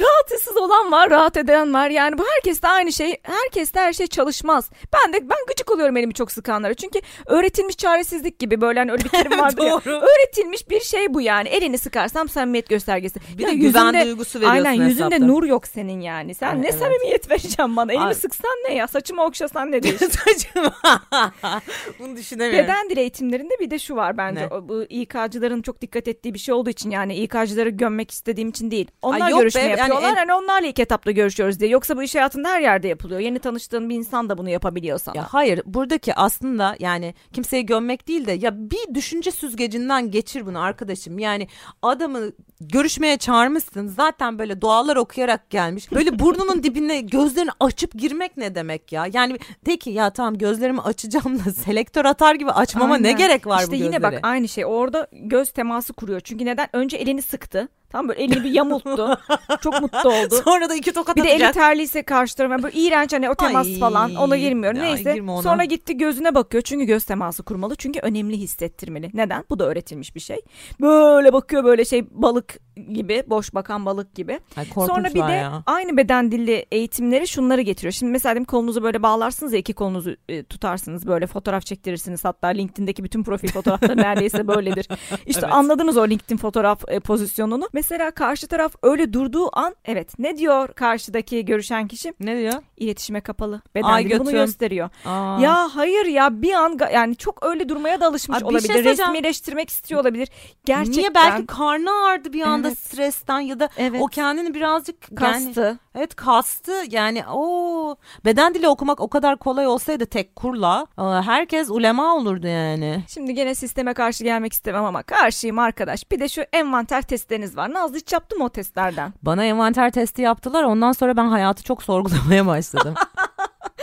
Rahatsız 0.00 0.56
olan 0.56 0.92
var, 0.92 1.10
rahat 1.10 1.36
eden 1.36 1.74
var. 1.74 1.90
Yani 1.90 2.18
bu 2.18 2.24
herkes 2.34 2.62
de 2.62 2.68
aynı 2.68 2.92
şey. 2.92 3.16
Herkes 3.22 3.74
de 3.74 3.80
her 3.80 3.92
şey 3.92 4.06
çalışmaz. 4.06 4.70
Ben 4.92 5.12
de 5.12 5.30
ben 5.30 5.38
gıcık 5.48 5.70
oluyorum 5.70 5.96
elimi 5.96 6.14
çok 6.14 6.32
sıkanlara. 6.32 6.74
Çünkü 6.74 7.00
öğretilmiş 7.26 7.76
çaresizlik 7.76 8.38
gibi 8.38 8.60
böyle 8.60 8.78
hani 8.78 8.92
öyle 8.92 9.04
bir 9.04 9.08
terim 9.08 9.38
vardır 9.38 9.64
ya. 9.64 9.80
Öğretilmiş 9.84 10.70
bir 10.70 10.80
şey 10.80 11.14
bu 11.14 11.20
yani. 11.20 11.48
Elini 11.48 11.78
sıkarsam 11.78 12.28
samimiyet 12.28 12.68
göstergesi. 12.68 13.20
Bir 13.38 13.46
de 13.46 13.54
güven 13.54 14.04
duygusu 14.06 14.40
veriyorsun 14.40 14.64
Aynen 14.64 14.84
yüzünde 14.84 15.04
hesapta. 15.14 15.26
nur 15.26 15.44
yok 15.44 15.66
senin 15.66 16.00
yani. 16.00 16.34
Sen 16.34 16.50
Ay, 16.50 16.62
ne 16.62 16.66
evet. 16.68 16.78
samimiyet 16.78 17.30
vereceksin 17.30 17.76
bana? 17.76 17.92
Elimi 17.92 18.04
Ay. 18.06 18.14
sıksan 18.14 18.56
ne 18.68 18.74
ya? 18.74 18.88
Saçımı 18.88 19.24
okşasan 19.24 19.72
ne 19.72 19.82
değişir? 19.82 20.10
Saçma. 20.10 20.74
Bunu 21.98 22.16
düşünemiyorum. 22.16 22.64
Beden 22.68 22.90
dili 22.90 23.00
eğitimlerinde 23.00 23.54
bir 23.60 23.70
de 23.70 23.78
şu 23.78 23.96
var 23.96 24.16
bence. 24.16 24.48
O, 24.50 24.68
bu 24.68 24.84
İK'cıların 24.88 25.62
çok 25.62 25.80
dikkat 25.80 26.08
ettiği 26.08 26.34
bir 26.34 26.38
şey 26.38 26.54
olduğu 26.54 26.70
için 26.70 26.90
yani 26.90 27.16
İK'cıları 27.16 27.68
gömmek 27.68 28.10
istediğim 28.10 28.48
için 28.48 28.70
değil. 28.70 28.90
Onlar 29.02 29.20
Ay 29.20 29.30
yok 29.30 29.40
görüşme 29.40 29.62
be, 29.62 29.85
yani 29.88 29.94
yapıyorlar. 29.94 30.22
en- 30.22 30.28
Hani 30.28 30.34
onlarla 30.44 30.66
ilk 30.66 30.78
etapta 30.78 31.10
görüşüyoruz 31.10 31.60
diye. 31.60 31.70
Yoksa 31.70 31.96
bu 31.96 32.02
iş 32.02 32.14
hayatında 32.14 32.48
her 32.48 32.60
yerde 32.60 32.88
yapılıyor. 32.88 33.20
Yeni 33.20 33.38
tanıştığın 33.38 33.88
bir 33.90 33.94
insan 33.94 34.28
da 34.28 34.38
bunu 34.38 34.50
yapabiliyor 34.50 34.98
sana. 34.98 35.16
Ya 35.16 35.26
hayır 35.30 35.60
buradaki 35.66 36.14
aslında 36.14 36.76
yani 36.78 37.14
kimseyi 37.32 37.66
gömmek 37.66 38.08
değil 38.08 38.26
de 38.26 38.32
ya 38.32 38.70
bir 38.70 38.94
düşünce 38.94 39.30
süzgecinden 39.30 40.10
geçir 40.10 40.46
bunu 40.46 40.60
arkadaşım. 40.60 41.18
Yani 41.18 41.48
adamı 41.82 42.20
görüşmeye 42.60 43.16
çağırmışsın 43.16 43.86
zaten 43.86 44.38
böyle 44.38 44.60
dualar 44.60 44.96
okuyarak 44.96 45.50
gelmiş. 45.50 45.92
Böyle 45.92 46.18
burnunun 46.18 46.62
dibine 46.62 47.00
gözlerini 47.00 47.50
açıp 47.60 47.92
girmek 47.94 48.36
ne 48.36 48.54
demek 48.54 48.92
ya? 48.92 49.06
Yani 49.12 49.36
de 49.66 49.76
ki 49.76 49.90
ya 49.90 50.10
tamam 50.10 50.38
gözlerimi 50.38 50.80
açacağım 50.80 51.38
da 51.44 51.52
selektör 51.52 52.04
atar 52.04 52.34
gibi 52.34 52.50
açmama 52.50 52.96
ne 52.98 53.06
Aynen. 53.08 53.18
gerek 53.18 53.46
var 53.46 53.58
işte 53.60 53.70
bu 53.72 53.74
yine 53.74 53.84
gözlere? 53.86 54.02
bak 54.02 54.18
aynı 54.22 54.48
şey 54.48 54.64
orada 54.66 55.08
göz 55.12 55.50
teması 55.50 55.92
kuruyor. 55.92 56.20
Çünkü 56.20 56.44
neden? 56.44 56.68
Önce 56.72 56.96
elini 56.96 57.22
sıktı. 57.22 57.68
Tam 57.90 58.08
böyle 58.08 58.22
elini 58.22 58.44
bir 58.44 58.50
yamulttu. 58.50 59.18
Çok 59.60 59.80
mutlu 59.80 60.08
oldu. 60.10 60.34
Sonra 60.44 60.68
da 60.68 60.74
iki 60.74 60.92
tokat 60.92 61.16
Bir 61.16 61.22
de 61.24 61.28
eli 61.28 61.34
atacak. 61.34 61.54
terliyse 61.54 62.02
karşı 62.02 62.36
tarafa 62.36 62.62
böyle 62.62 62.78
iğrenç 62.78 63.12
hani 63.12 63.30
o 63.30 63.34
temas 63.34 63.66
Ay, 63.66 63.78
falan 63.78 64.14
ona 64.14 64.36
girmiyorum. 64.36 64.78
ya 64.78 64.84
Neyse 64.84 65.14
girme 65.14 65.30
ona. 65.32 65.42
sonra 65.42 65.64
gitti 65.64 65.96
gözüne 65.96 66.34
bakıyor 66.34 66.62
çünkü 66.62 66.84
göz 66.84 67.04
teması 67.04 67.42
kurmalı. 67.42 67.76
Çünkü 67.76 68.00
önemli 68.00 68.36
hissettirmeli. 68.38 69.10
Neden? 69.14 69.44
Bu 69.50 69.58
da 69.58 69.64
öğretilmiş 69.68 70.14
bir 70.14 70.20
şey. 70.20 70.40
Böyle 70.80 71.32
bakıyor 71.32 71.64
böyle 71.64 71.84
şey 71.84 72.04
balık 72.10 72.56
gibi 72.92 73.24
boş 73.26 73.54
bakan 73.54 73.86
balık 73.86 74.14
gibi. 74.14 74.40
Ay, 74.56 74.64
Sonra 74.74 75.08
bir 75.14 75.26
de 75.28 75.32
ya. 75.32 75.62
aynı 75.66 75.96
beden 75.96 76.32
dili 76.32 76.66
eğitimleri 76.72 77.28
şunları 77.28 77.60
getiriyor. 77.60 77.92
Şimdi 77.92 78.12
mesela 78.12 78.34
diyelim 78.36 78.44
kolunuzu 78.44 78.82
böyle 78.82 79.02
bağlarsınız 79.02 79.52
ya 79.52 79.58
iki 79.58 79.72
kolunuzu 79.74 80.16
e, 80.28 80.42
tutarsınız 80.44 81.06
böyle 81.06 81.26
fotoğraf 81.26 81.66
çektirirsiniz. 81.66 82.24
Hatta 82.24 82.46
LinkedIn'deki 82.48 83.04
bütün 83.04 83.22
profil 83.22 83.48
fotoğrafları 83.48 83.96
neredeyse 83.96 84.48
böyledir. 84.48 84.88
İşte 85.26 85.40
Evet. 85.44 85.52
anladınız 85.54 85.96
o 85.96 86.08
LinkedIn 86.08 86.36
fotoğraf 86.36 86.82
e, 86.88 87.00
pozisyonunu. 87.00 87.68
Mesela 87.76 88.10
karşı 88.10 88.46
taraf 88.46 88.74
öyle 88.82 89.12
durduğu 89.12 89.58
an 89.58 89.74
evet 89.84 90.18
ne 90.18 90.36
diyor 90.36 90.68
karşıdaki 90.68 91.44
görüşen 91.44 91.88
kişi? 91.88 92.14
Ne 92.20 92.38
diyor? 92.38 92.52
İletişime 92.76 93.20
kapalı. 93.20 93.62
Beden 93.74 93.88
Ay, 93.88 94.04
dili 94.04 94.18
bunu 94.20 94.30
gösteriyor. 94.30 94.90
Aa. 95.04 95.40
Ya 95.40 95.68
hayır 95.74 96.06
ya 96.06 96.42
bir 96.42 96.52
an 96.52 96.78
yani 96.92 97.16
çok 97.16 97.46
öyle 97.46 97.68
durmaya 97.68 98.00
da 98.00 98.06
alışmış 98.06 98.38
Abi 98.38 98.44
bir 98.44 98.50
olabilir. 98.50 98.72
şey. 98.72 98.84
Resmileştirmek 98.84 99.70
istiyor 99.70 100.00
olabilir. 100.00 100.28
Gerçekten. 100.64 101.00
Niye 101.00 101.14
belki 101.14 101.46
karnı 101.46 101.90
ağrıdı 102.04 102.32
bir 102.32 102.42
anda 102.42 102.68
Evet. 102.68 102.78
stresten 102.78 103.40
ya 103.40 103.60
da 103.60 103.68
Evet. 103.76 104.00
o 104.02 104.06
kendini 104.06 104.54
birazcık 104.54 104.96
yani 105.22 105.44
kastı. 105.44 105.78
evet 105.94 106.14
kastı 106.14 106.72
yani 106.90 107.22
o 107.32 107.96
beden 108.24 108.54
dili 108.54 108.68
okumak 108.68 109.00
o 109.00 109.08
kadar 109.08 109.36
kolay 109.36 109.66
olsaydı 109.66 110.06
tek 110.06 110.36
kurla 110.36 110.86
herkes 111.24 111.70
ulema 111.70 112.16
olurdu 112.16 112.46
yani. 112.46 113.04
Şimdi 113.08 113.34
gene 113.34 113.54
sisteme 113.54 113.94
karşı 113.94 114.24
gelmek 114.24 114.52
istemem 114.52 114.84
ama 114.84 115.02
karşıyım 115.02 115.58
arkadaş. 115.58 116.10
Bir 116.10 116.20
de 116.20 116.28
şu 116.28 116.42
envanter 116.52 117.02
testleriniz 117.02 117.56
var. 117.56 117.65
Nazlı 117.72 117.96
hiç 117.96 118.12
yaptı 118.12 118.36
mı 118.36 118.44
o 118.44 118.48
testlerden? 118.48 119.12
Bana 119.22 119.44
envanter 119.44 119.90
testi 119.90 120.22
yaptılar 120.22 120.62
ondan 120.64 120.92
sonra 120.92 121.16
ben 121.16 121.26
hayatı 121.28 121.62
çok 121.62 121.82
sorgulamaya 121.82 122.46
başladım. 122.46 122.94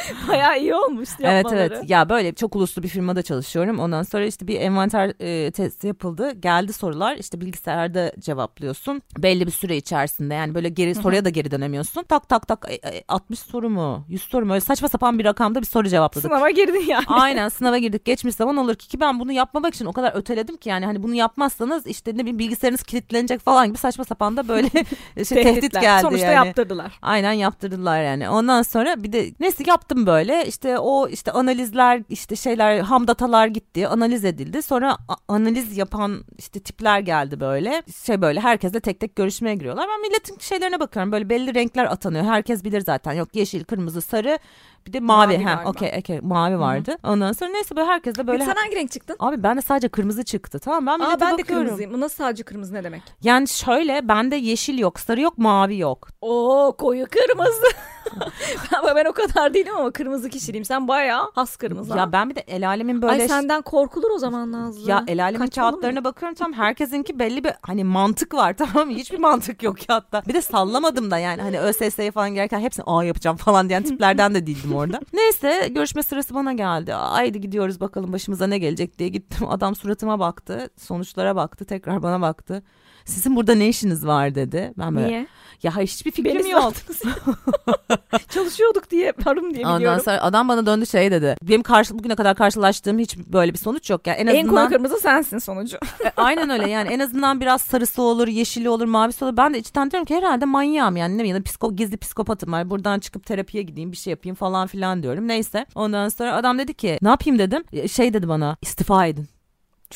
Bayağı 0.28 0.60
iyi 0.60 0.76
olmuş 0.76 1.10
evet 1.20 1.46
yapmaları. 1.46 1.74
evet 1.76 1.90
ya 1.90 2.10
böyle 2.10 2.34
çok 2.34 2.56
uluslu 2.56 2.84
bir 2.84 2.88
firmada 2.88 3.22
çalışıyorum. 3.22 3.80
Ondan 3.80 4.04
sonra 4.04 4.26
işte 4.26 4.48
bir 4.48 4.60
envanter 4.60 5.14
e, 5.20 5.52
testi 5.52 5.88
yapıldı. 5.88 6.32
Geldi 6.32 6.74
sorular. 6.74 7.16
İşte 7.16 7.42
bilgisayarda 7.42 8.14
cevaplıyorsun. 8.20 9.02
Belli 9.18 9.46
bir 9.46 9.52
süre 9.52 9.78
içerisinde. 9.78 10.34
Yani 10.34 10.56
böyle 10.56 10.70
geri 10.70 10.96
soruya 10.96 11.26
da 11.26 11.30
geri 11.30 11.52
dönemiyorsun. 11.52 12.04
Tak 12.04 12.30
tak 12.30 12.48
tak 12.48 12.66
e, 12.70 12.74
e, 12.74 13.04
60 13.08 13.40
soru 13.40 13.70
mu? 13.70 14.06
100 14.10 14.22
soru 14.22 14.46
mu? 14.46 14.54
Öyle 14.54 14.62
saçma 14.62 14.90
sapan 14.90 15.20
bir 15.20 15.26
rakamda 15.26 15.62
bir 15.62 15.66
soru 15.66 15.90
cevapladık. 15.90 16.32
Sınava 16.32 16.50
girdin 16.50 16.86
yani. 16.88 17.06
Aynen 17.08 17.50
sınava 17.50 17.78
girdik. 17.78 18.06
Geçmiş 18.06 18.36
zaman 18.36 18.58
olur 18.58 18.76
ki 18.76 18.88
ki 18.88 19.00
ben 19.00 19.20
bunu 19.20 19.32
yapmamak 19.32 19.76
için 19.76 19.86
o 19.86 19.94
kadar 19.94 20.16
öteledim 20.16 20.58
ki 20.58 20.70
yani. 20.70 20.86
Hani 20.86 21.04
bunu 21.04 21.14
yapmazsanız 21.14 21.88
işte 21.88 22.12
ne 22.12 22.20
bileyim 22.20 22.40
bilgisayarınız 22.40 22.84
kilitlenecek 22.84 23.40
falan 23.40 23.68
gibi 23.68 23.78
saçma 23.78 24.04
sapan 24.04 24.38
da 24.38 24.48
böyle 24.48 24.70
şey, 25.26 25.44
tehdit 25.44 25.74
geldi 25.82 26.02
Sonuçta 26.02 26.28
yani. 26.28 26.48
yaptırdılar. 26.48 27.00
Aynen 27.02 27.32
yaptırdılar 27.32 28.04
yani. 28.04 28.30
Ondan 28.30 28.62
sonra 28.62 29.04
bir 29.04 29.14
de 29.14 29.32
neyse 29.40 29.64
yaptım 29.68 29.93
böyle. 29.96 30.46
İşte 30.48 30.80
o 30.80 31.08
işte 31.08 31.32
analizler 31.32 32.04
işte 32.10 32.36
şeyler 32.36 32.80
ham 32.80 33.08
datalar 33.08 33.48
gitti. 33.48 33.88
Analiz 33.88 34.26
edildi. 34.26 34.62
Sonra 34.62 34.98
analiz 35.28 35.78
yapan 35.78 36.24
işte 36.38 36.60
tipler 36.60 37.00
geldi 37.00 37.40
böyle. 37.40 37.84
Şey 38.06 38.22
böyle 38.22 38.40
herkesle 38.40 38.80
tek 38.80 39.00
tek 39.00 39.16
görüşmeye 39.16 39.56
giriyorlar. 39.56 39.88
Ben 39.90 40.02
milletin 40.02 40.38
şeylerine 40.40 40.80
bakıyorum. 40.80 41.12
Böyle 41.12 41.30
belli 41.30 41.56
renkler 41.56 41.86
atanıyor. 41.86 42.24
Herkes 42.24 42.64
bilir 42.64 42.82
zaten. 42.82 43.14
Yok 43.14 43.36
yeşil, 43.36 43.64
kırmızı, 43.64 44.02
sarı. 44.02 44.40
Bir 44.88 44.94
de 44.94 45.00
mavi. 45.00 45.34
Mavi 45.34 45.44
ha 45.44 45.64
okey 45.66 45.92
okey 46.00 46.20
mavi 46.22 46.60
vardı. 46.60 46.98
Ondan 47.04 47.32
sonra 47.32 47.52
neyse 47.52 47.76
böyle 47.76 47.88
herkes 47.88 48.16
de 48.16 48.28
böyle 48.28 48.38
Peki 48.38 48.52
sen 48.52 48.62
hangi 48.62 48.76
renk 48.76 48.92
çıktın? 48.92 49.16
Abi 49.20 49.44
ben 49.44 49.58
de 49.58 49.62
sadece 49.62 49.90
kırmızı 49.90 50.24
çıktı 50.24 50.60
tamam 50.60 50.86
ben 50.86 51.06
Aa, 51.06 51.20
ben 51.22 51.38
de 51.38 51.42
bakıyorum. 51.42 51.66
kırmızıyım. 51.66 51.94
Bu 51.94 52.00
nasıl 52.00 52.16
sadece 52.16 52.44
kırmızı 52.44 52.74
ne 52.74 52.84
demek? 52.84 53.02
Yani 53.24 53.48
şöyle 53.48 54.08
bende 54.08 54.36
yeşil 54.36 54.78
yok 54.80 55.00
sarı 55.00 55.22
yok 55.22 55.38
mavi 55.38 55.78
yok. 55.78 56.10
Oo 56.22 56.76
koyu 56.78 57.06
kırmızı. 57.06 57.68
ben, 58.86 58.96
ben 58.96 59.06
o 59.06 59.14
kadar 59.14 59.54
değilim 59.54 59.76
ama 59.78 59.92
kırmızı 59.92 60.30
kişiliğim. 60.30 60.66
Sen 60.66 60.88
bayağı 60.88 61.32
has 61.36 61.56
kırmızı. 61.56 61.98
Ya 61.98 62.12
ben 62.12 62.30
bir 62.30 62.36
de 62.36 62.40
el 62.40 62.68
alemin 62.68 63.02
böyle 63.02 63.22
Ay 63.22 63.28
senden 63.28 63.62
korkulur 63.62 64.12
o 64.12 64.18
zaman 64.18 64.52
Nazlı. 64.52 64.90
Ya 64.90 65.04
el 65.08 65.24
alemin 65.24 65.48
kağıtlarına 65.48 66.04
bakıyorum 66.04 66.36
tam 66.36 66.54
herkesinki 66.54 67.20
belli 67.20 67.44
bir 67.44 67.54
hani 67.62 67.84
mantık 67.84 68.34
var 68.34 68.54
tamam 68.58 68.88
mı? 68.88 68.94
Hiçbir 68.94 69.20
mantık 69.20 69.64
yok 69.64 69.90
ya 69.90 69.96
hatta. 69.96 70.24
Bir 70.28 70.34
de 70.34 70.42
sallamadım 70.42 71.12
da 71.12 71.18
yani 71.18 71.42
hani 71.42 71.60
ÖSS'ye 71.60 72.12
falan 72.12 72.30
gelirken 72.34 72.60
hepsini 72.60 72.84
A 72.88 73.04
yapacağım 73.04 73.38
falan 73.38 73.70
diyen 73.70 73.84
tiplerden 73.84 74.36
de 74.36 74.48
değildim 74.48 74.76
orada. 74.76 75.00
Neyse 75.14 75.68
görüşme 75.76 76.04
sırası 76.04 76.36
bana 76.36 76.54
geldi. 76.54 76.92
Haydi 76.92 77.42
gidiyoruz 77.42 77.80
bakalım 77.82 78.14
başımıza 78.14 78.48
ne 78.48 78.58
gelecek 78.58 79.00
diye 79.00 79.10
gittim. 79.10 79.48
Adam 79.50 79.76
suratıma 79.76 80.20
baktı 80.20 80.70
sonuçlara 80.78 81.36
baktı 81.36 81.66
tekrar 81.66 82.04
bana 82.04 82.22
baktı. 82.22 82.64
Sizin 83.06 83.36
burada 83.36 83.56
ne 83.56 83.68
işiniz 83.68 84.06
var 84.06 84.36
dedi. 84.36 84.74
Ben 84.78 84.96
böyle 84.96 85.08
Niye? 85.08 85.28
ya 85.64 85.78
hiçbir 85.78 86.12
fikrim 86.12 86.40
Beni 86.40 86.50
yok. 86.50 86.74
Çalışıyorduk 88.30 88.90
diye 88.90 89.14
varım 89.26 89.54
diye 89.54 89.66
Ondan 89.66 89.80
biliyorum. 89.80 90.02
sonra 90.06 90.22
adam 90.22 90.48
bana 90.48 90.66
döndü 90.66 90.86
şey 90.88 91.12
dedi. 91.12 91.36
Benim 91.44 91.64
karşı, 91.64 92.00
bugüne 92.00 92.16
kadar 92.16 92.36
karşılaştığım 92.36 93.00
hiç 93.00 93.18
böyle 93.18 93.54
bir 93.54 93.58
sonuç 93.58 93.90
yok. 93.90 94.08
Yani 94.08 94.20
en 94.20 94.28
En 94.28 94.38
azından 94.46 94.56
koyu 94.56 94.70
kırmızı 94.70 95.00
sensin 95.02 95.38
sonucu. 95.38 95.78
E, 96.06 96.12
Aynen 96.18 96.50
öyle 96.50 96.70
yani 96.70 96.90
en 96.90 97.00
azından 97.00 97.42
biraz 97.42 97.62
sarısı 97.62 98.02
olur, 98.02 98.28
yeşili 98.28 98.70
olur, 98.70 98.86
mavisi 98.86 99.26
olur. 99.26 99.38
Ben 99.38 99.54
de 99.54 99.60
içten 99.60 99.92
diyorum 99.92 100.06
ki 100.06 100.16
herhalde 100.16 100.46
manyağım 100.46 100.98
yani 100.98 101.14
ne 101.14 101.20
bileyim 101.20 101.36
ya 101.36 101.40
da 101.40 101.44
psiko, 101.44 101.76
gizli 101.76 101.98
psikopatım 101.98 102.52
var. 102.52 102.70
Buradan 102.70 103.00
çıkıp 103.00 103.26
terapiye 103.26 103.64
gideyim 103.64 103.92
bir 103.92 103.98
şey 103.98 104.12
yapayım 104.12 104.36
falan 104.36 104.68
filan 104.68 105.04
diyorum. 105.04 105.28
Neyse 105.28 105.66
ondan 105.76 106.10
sonra 106.10 106.36
adam 106.36 106.58
dedi 106.60 106.74
ki 106.74 106.98
ne 107.02 107.10
yapayım 107.10 107.40
dedim. 107.40 107.64
E, 107.74 107.88
Şey 107.88 108.14
dedi 108.14 108.28
bana 108.28 108.58
istifa 108.62 109.06
edin. 109.06 109.28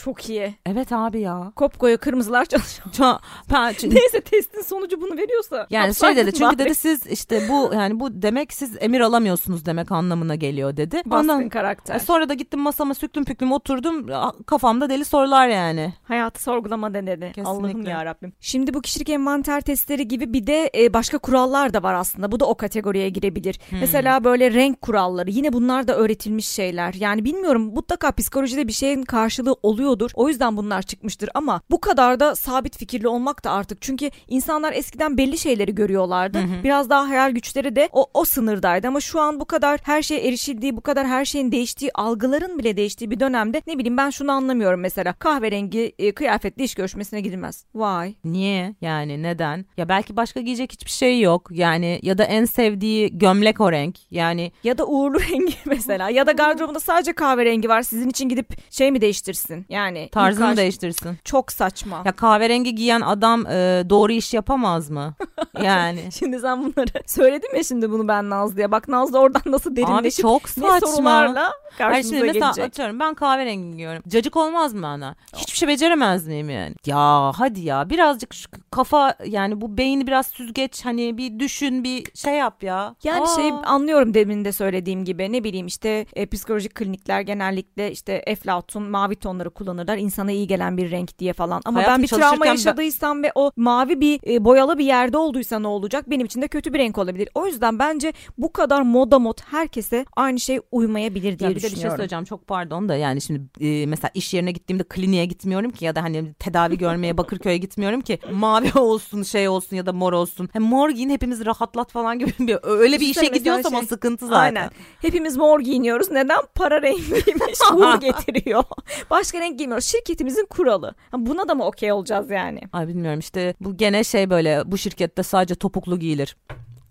Çok 0.03 0.29
iyi. 0.29 0.55
Evet 0.65 0.91
abi 0.91 1.19
ya. 1.21 1.51
Kopkoyu 1.55 1.97
kırmızılar 1.97 2.45
çalışıyor. 2.45 2.87
Ça- 2.93 3.19
ben- 3.53 3.73
çünkü- 3.77 3.95
Neyse 3.95 4.21
testin 4.21 4.61
sonucu 4.61 5.01
bunu 5.01 5.17
veriyorsa. 5.17 5.67
yani 5.69 5.95
şey 5.95 6.15
dedi 6.15 6.31
çünkü 6.33 6.45
bari. 6.45 6.57
dedi 6.59 6.75
siz 6.75 7.07
işte 7.07 7.41
bu 7.49 7.73
yani 7.73 7.99
bu 7.99 8.21
demek 8.21 8.53
siz 8.53 8.77
emir 8.79 8.99
alamıyorsunuz 8.99 9.65
demek 9.65 9.91
anlamına 9.91 10.35
geliyor 10.35 10.77
dedi. 10.77 11.01
Bastın 11.05 11.29
Ondan, 11.29 11.49
karakter. 11.49 11.95
E, 11.95 11.99
sonra 11.99 12.29
da 12.29 12.33
gittim 12.33 12.59
masama 12.59 12.93
süklüm 12.93 13.25
püklüm 13.25 13.51
oturdum 13.51 14.07
kafamda 14.45 14.89
deli 14.89 15.05
sorular 15.05 15.47
yani. 15.47 15.93
Hayatı 16.03 16.43
sorgulama 16.43 16.93
denedi. 16.93 17.31
Allah'ım 17.45 17.85
ya 17.85 18.05
Rabbim. 18.05 18.33
Şimdi 18.39 18.73
bu 18.73 18.81
kişilik 18.81 19.09
envanter 19.09 19.61
testleri 19.61 20.07
gibi 20.07 20.33
bir 20.33 20.47
de 20.47 20.71
e, 20.77 20.93
başka 20.93 21.17
kurallar 21.17 21.73
da 21.73 21.83
var 21.83 21.93
aslında. 21.93 22.31
Bu 22.31 22.39
da 22.39 22.45
o 22.45 22.55
kategoriye 22.55 23.09
girebilir. 23.09 23.59
Hmm. 23.69 23.79
Mesela 23.79 24.23
böyle 24.23 24.53
renk 24.53 24.81
kuralları. 24.81 25.29
Yine 25.31 25.53
bunlar 25.53 25.87
da 25.87 25.95
öğretilmiş 25.95 26.47
şeyler. 26.49 26.93
Yani 26.93 27.25
bilmiyorum 27.25 27.61
mutlaka 27.73 28.11
psikolojide 28.11 28.67
bir 28.67 28.73
şeyin 28.73 29.03
karşılığı 29.03 29.55
oluyordur. 29.87 30.11
O 30.13 30.29
yüzden 30.29 30.57
bunlar 30.57 30.81
çıkmıştır 30.81 31.29
ama 31.33 31.61
bu 31.71 31.81
kadar 31.81 32.19
da 32.19 32.35
sabit 32.35 32.77
fikirli 32.77 33.07
olmak 33.07 33.43
da 33.43 33.51
artık. 33.51 33.81
Çünkü 33.81 34.09
insanlar 34.27 34.73
eskiden 34.73 35.17
belli 35.17 35.37
şeyleri 35.37 35.75
görüyorlardı. 35.75 36.39
Biraz 36.63 36.89
daha 36.89 37.09
hayal 37.09 37.31
güçleri 37.31 37.75
de 37.75 37.89
o, 37.91 38.05
o 38.13 38.25
sınırdaydı 38.25 38.87
ama 38.87 38.99
şu 38.99 39.19
an 39.19 39.39
bu 39.39 39.45
kadar 39.45 39.79
her 39.83 40.01
şeye 40.01 40.27
erişildiği, 40.27 40.77
bu 40.77 40.81
kadar 40.81 41.07
her 41.07 41.25
şeyin 41.25 41.51
değiştiği, 41.51 41.91
algıların 41.95 42.59
bile 42.59 42.77
değiştiği 42.77 43.11
bir 43.11 43.19
dönemde 43.19 43.61
ne 43.67 43.77
bileyim 43.77 43.97
ben 43.97 44.09
şunu 44.09 44.31
anlamıyorum 44.31 44.79
mesela. 44.79 45.13
Kahverengi 45.13 45.93
e, 45.99 46.11
kıyafetli 46.11 46.63
iş 46.63 46.75
görüşmesine 46.75 47.21
gidilmez. 47.21 47.65
Why? 47.73 48.15
Niye? 48.23 48.75
Yani 48.81 49.23
neden? 49.23 49.65
Ya 49.77 49.89
belki 49.89 50.15
başka 50.15 50.41
giyecek 50.41 50.71
hiçbir 50.71 50.91
şey 50.91 51.21
yok. 51.21 51.49
Yani 51.51 51.99
ya 52.01 52.17
da 52.17 52.23
en 52.23 52.45
sevdiği 52.45 53.17
gömlek 53.17 53.61
o 53.61 53.71
renk. 53.71 53.95
Yani 54.11 54.51
Ya 54.63 54.77
da 54.77 54.85
uğurlu 54.87 55.19
rengi 55.31 55.55
mesela 55.65 56.09
ya 56.09 56.27
da 56.27 56.31
gardırobunda 56.31 56.79
sadece 56.79 57.13
kahverengi 57.13 57.69
var 57.69 57.81
sizin 57.81 58.09
için 58.09 58.29
gidip 58.29 58.71
şey 58.71 58.91
mi 58.91 59.01
değiştirsin? 59.01 59.65
Yani 59.69 59.76
tarzını 60.11 60.33
ilk 60.33 60.39
karşı- 60.47 60.57
değiştirsin. 60.57 61.17
Çok 61.23 61.51
saçma. 61.51 62.01
Ya 62.05 62.11
kahverengi 62.11 62.75
giyen 62.75 63.01
adam 63.01 63.45
e, 63.47 63.83
doğru 63.89 64.11
iş 64.11 64.33
yapamaz 64.33 64.89
mı? 64.89 65.13
Yani. 65.63 65.99
Şimdi 66.19 66.39
sen 66.39 66.59
bunları 66.63 66.87
söyledim 67.07 67.55
ya 67.55 67.63
şimdi 67.63 67.91
bunu 67.91 68.07
ben 68.07 68.29
Nazlı'ya. 68.29 68.71
Bak 68.71 68.87
Nazlı 68.87 69.19
oradan 69.19 69.41
nasıl 69.45 69.71
Abi 69.71 69.75
derinleşip 69.77 70.21
çok 70.21 70.57
ne 70.57 70.69
saçma. 70.69 70.87
sorularla 70.87 71.41
Hayır 71.43 71.77
karşımıza 71.77 72.09
şimdi 72.09 72.23
mesela 72.27 72.45
gelecek. 72.45 72.65
atıyorum 72.65 72.99
ben 72.99 73.13
kahverengi 73.13 73.71
giyiyorum. 73.71 74.03
Cacık 74.07 74.37
olmaz 74.37 74.73
mı 74.73 74.81
bana? 74.81 75.15
Hiçbir 75.35 75.57
şey 75.57 75.67
beceremez 75.69 76.27
miyim 76.27 76.49
yani? 76.49 76.75
Ya 76.85 77.31
hadi 77.35 77.59
ya 77.61 77.89
birazcık 77.89 78.33
şu 78.33 78.49
kafa 78.71 79.15
yani 79.25 79.61
bu 79.61 79.77
beyni 79.77 80.07
biraz 80.07 80.27
süzgeç 80.27 80.85
hani 80.85 81.17
bir 81.17 81.39
düşün 81.39 81.83
bir 81.83 82.05
şey 82.15 82.33
yap 82.33 82.63
ya. 82.63 82.95
Yani 83.03 83.21
Aa. 83.21 83.35
şey 83.35 83.49
anlıyorum 83.65 84.13
demin 84.13 84.45
de 84.45 84.51
söylediğim 84.51 85.05
gibi 85.05 85.31
ne 85.31 85.43
bileyim 85.43 85.67
işte 85.67 86.05
e, 86.13 86.25
psikolojik 86.25 86.75
klinikler 86.75 87.21
genellikle 87.21 87.91
işte 87.91 88.23
eflatun 88.27 88.83
mavi 88.83 89.15
tonları 89.15 89.49
kullanırlar 89.67 89.97
insana 89.97 90.31
iyi 90.31 90.47
gelen 90.47 90.77
bir 90.77 90.91
renk 90.91 91.19
diye 91.19 91.33
falan 91.33 91.61
ama 91.65 91.79
Hayatım 91.79 91.95
ben 91.95 92.03
bir 92.03 92.07
travma 92.07 92.45
ben- 92.45 92.51
yaşadıysam 92.51 93.23
ve 93.23 93.31
o 93.35 93.51
mavi 93.55 94.01
bir 94.01 94.19
e, 94.27 94.45
boyalı 94.45 94.77
bir 94.77 94.85
yerde 94.85 95.17
olduysa 95.17 95.59
ne 95.59 95.67
olacak 95.67 96.09
benim 96.09 96.25
için 96.25 96.41
de 96.41 96.47
kötü 96.47 96.73
bir 96.73 96.79
renk 96.79 96.97
olabilir. 96.97 97.29
O 97.35 97.47
yüzden 97.47 97.79
bence 97.79 98.13
bu 98.37 98.53
kadar 98.53 98.81
moda 98.81 99.19
mod 99.19 99.37
herkese 99.51 100.05
aynı 100.15 100.39
şey 100.39 100.59
uymayabilir 100.71 101.39
diye 101.39 101.49
Ya 101.49 101.55
bir 101.55 101.55
de 101.55 101.55
bir 101.55 101.61
şey 101.61 101.69
düşünüyorum. 101.71 101.97
söyleyeceğim 101.97 102.25
çok 102.25 102.47
pardon 102.47 102.89
da 102.89 102.95
yani 102.95 103.21
şimdi 103.21 103.41
e, 103.59 103.85
mesela 103.85 104.11
iş 104.13 104.33
yerine 104.33 104.51
gittiğimde 104.51 104.83
kliniğe 104.83 105.25
gitmiyorum 105.25 105.71
ki 105.71 105.85
ya 105.85 105.95
da 105.95 106.03
hani 106.03 106.33
tedavi 106.33 106.77
görmeye 106.87 107.17
Bakırköy'e 107.17 107.57
gitmiyorum 107.57 108.01
ki 108.01 108.19
mavi 108.31 108.79
olsun 108.79 109.23
şey 109.23 109.47
olsun 109.47 109.75
ya 109.75 109.85
da 109.85 109.93
mor 109.93 110.13
olsun. 110.13 110.49
Hem 110.53 110.63
mor 110.63 110.89
giyin 110.89 111.09
hepimiz 111.09 111.45
rahatlat 111.45 111.91
falan 111.91 112.19
gibi 112.19 112.31
bir 112.39 112.57
öyle 112.63 112.95
bir 112.99 113.01
işe 113.01 113.09
Düşünsene 113.09 113.29
mesela 113.29 113.37
gidiyorsam 113.37 113.73
o 113.73 113.79
şey- 113.79 113.87
sıkıntı 113.87 114.27
zaten. 114.27 114.39
Aynen. 114.39 114.69
Hepimiz 115.01 115.37
mor 115.37 115.59
giyiniyoruz. 115.59 116.11
Neden? 116.11 116.39
Para 116.55 116.81
rengiymiş. 116.81 117.59
Uğur 117.73 117.99
getiriyor. 118.01 118.63
Başka 119.09 119.39
renk 119.47 119.57
giymiyoruz. 119.57 119.85
Şirketimizin 119.85 120.45
kuralı. 120.49 120.95
Buna 121.13 121.47
da 121.47 121.55
mı 121.55 121.65
okey 121.65 121.91
olacağız 121.91 122.29
yani? 122.29 122.61
Ay 122.73 122.87
bilmiyorum 122.87 123.19
işte 123.19 123.53
bu 123.61 123.77
gene 123.77 124.03
şey 124.03 124.29
böyle 124.29 124.61
bu 124.65 124.77
şirkette 124.77 125.23
sadece 125.23 125.55
topuklu 125.55 125.99
giyilir. 125.99 126.37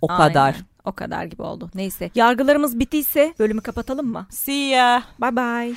O 0.02 0.06
Aynen. 0.10 0.28
kadar. 0.28 0.56
O 0.84 0.92
kadar 0.92 1.24
gibi 1.24 1.42
oldu. 1.42 1.70
Neyse. 1.74 2.10
Yargılarımız 2.14 2.78
bittiyse 2.78 3.34
bölümü 3.38 3.60
kapatalım 3.60 4.06
mı? 4.06 4.26
See 4.30 4.68
ya. 4.68 5.02
Bye 5.20 5.36
bye. 5.36 5.74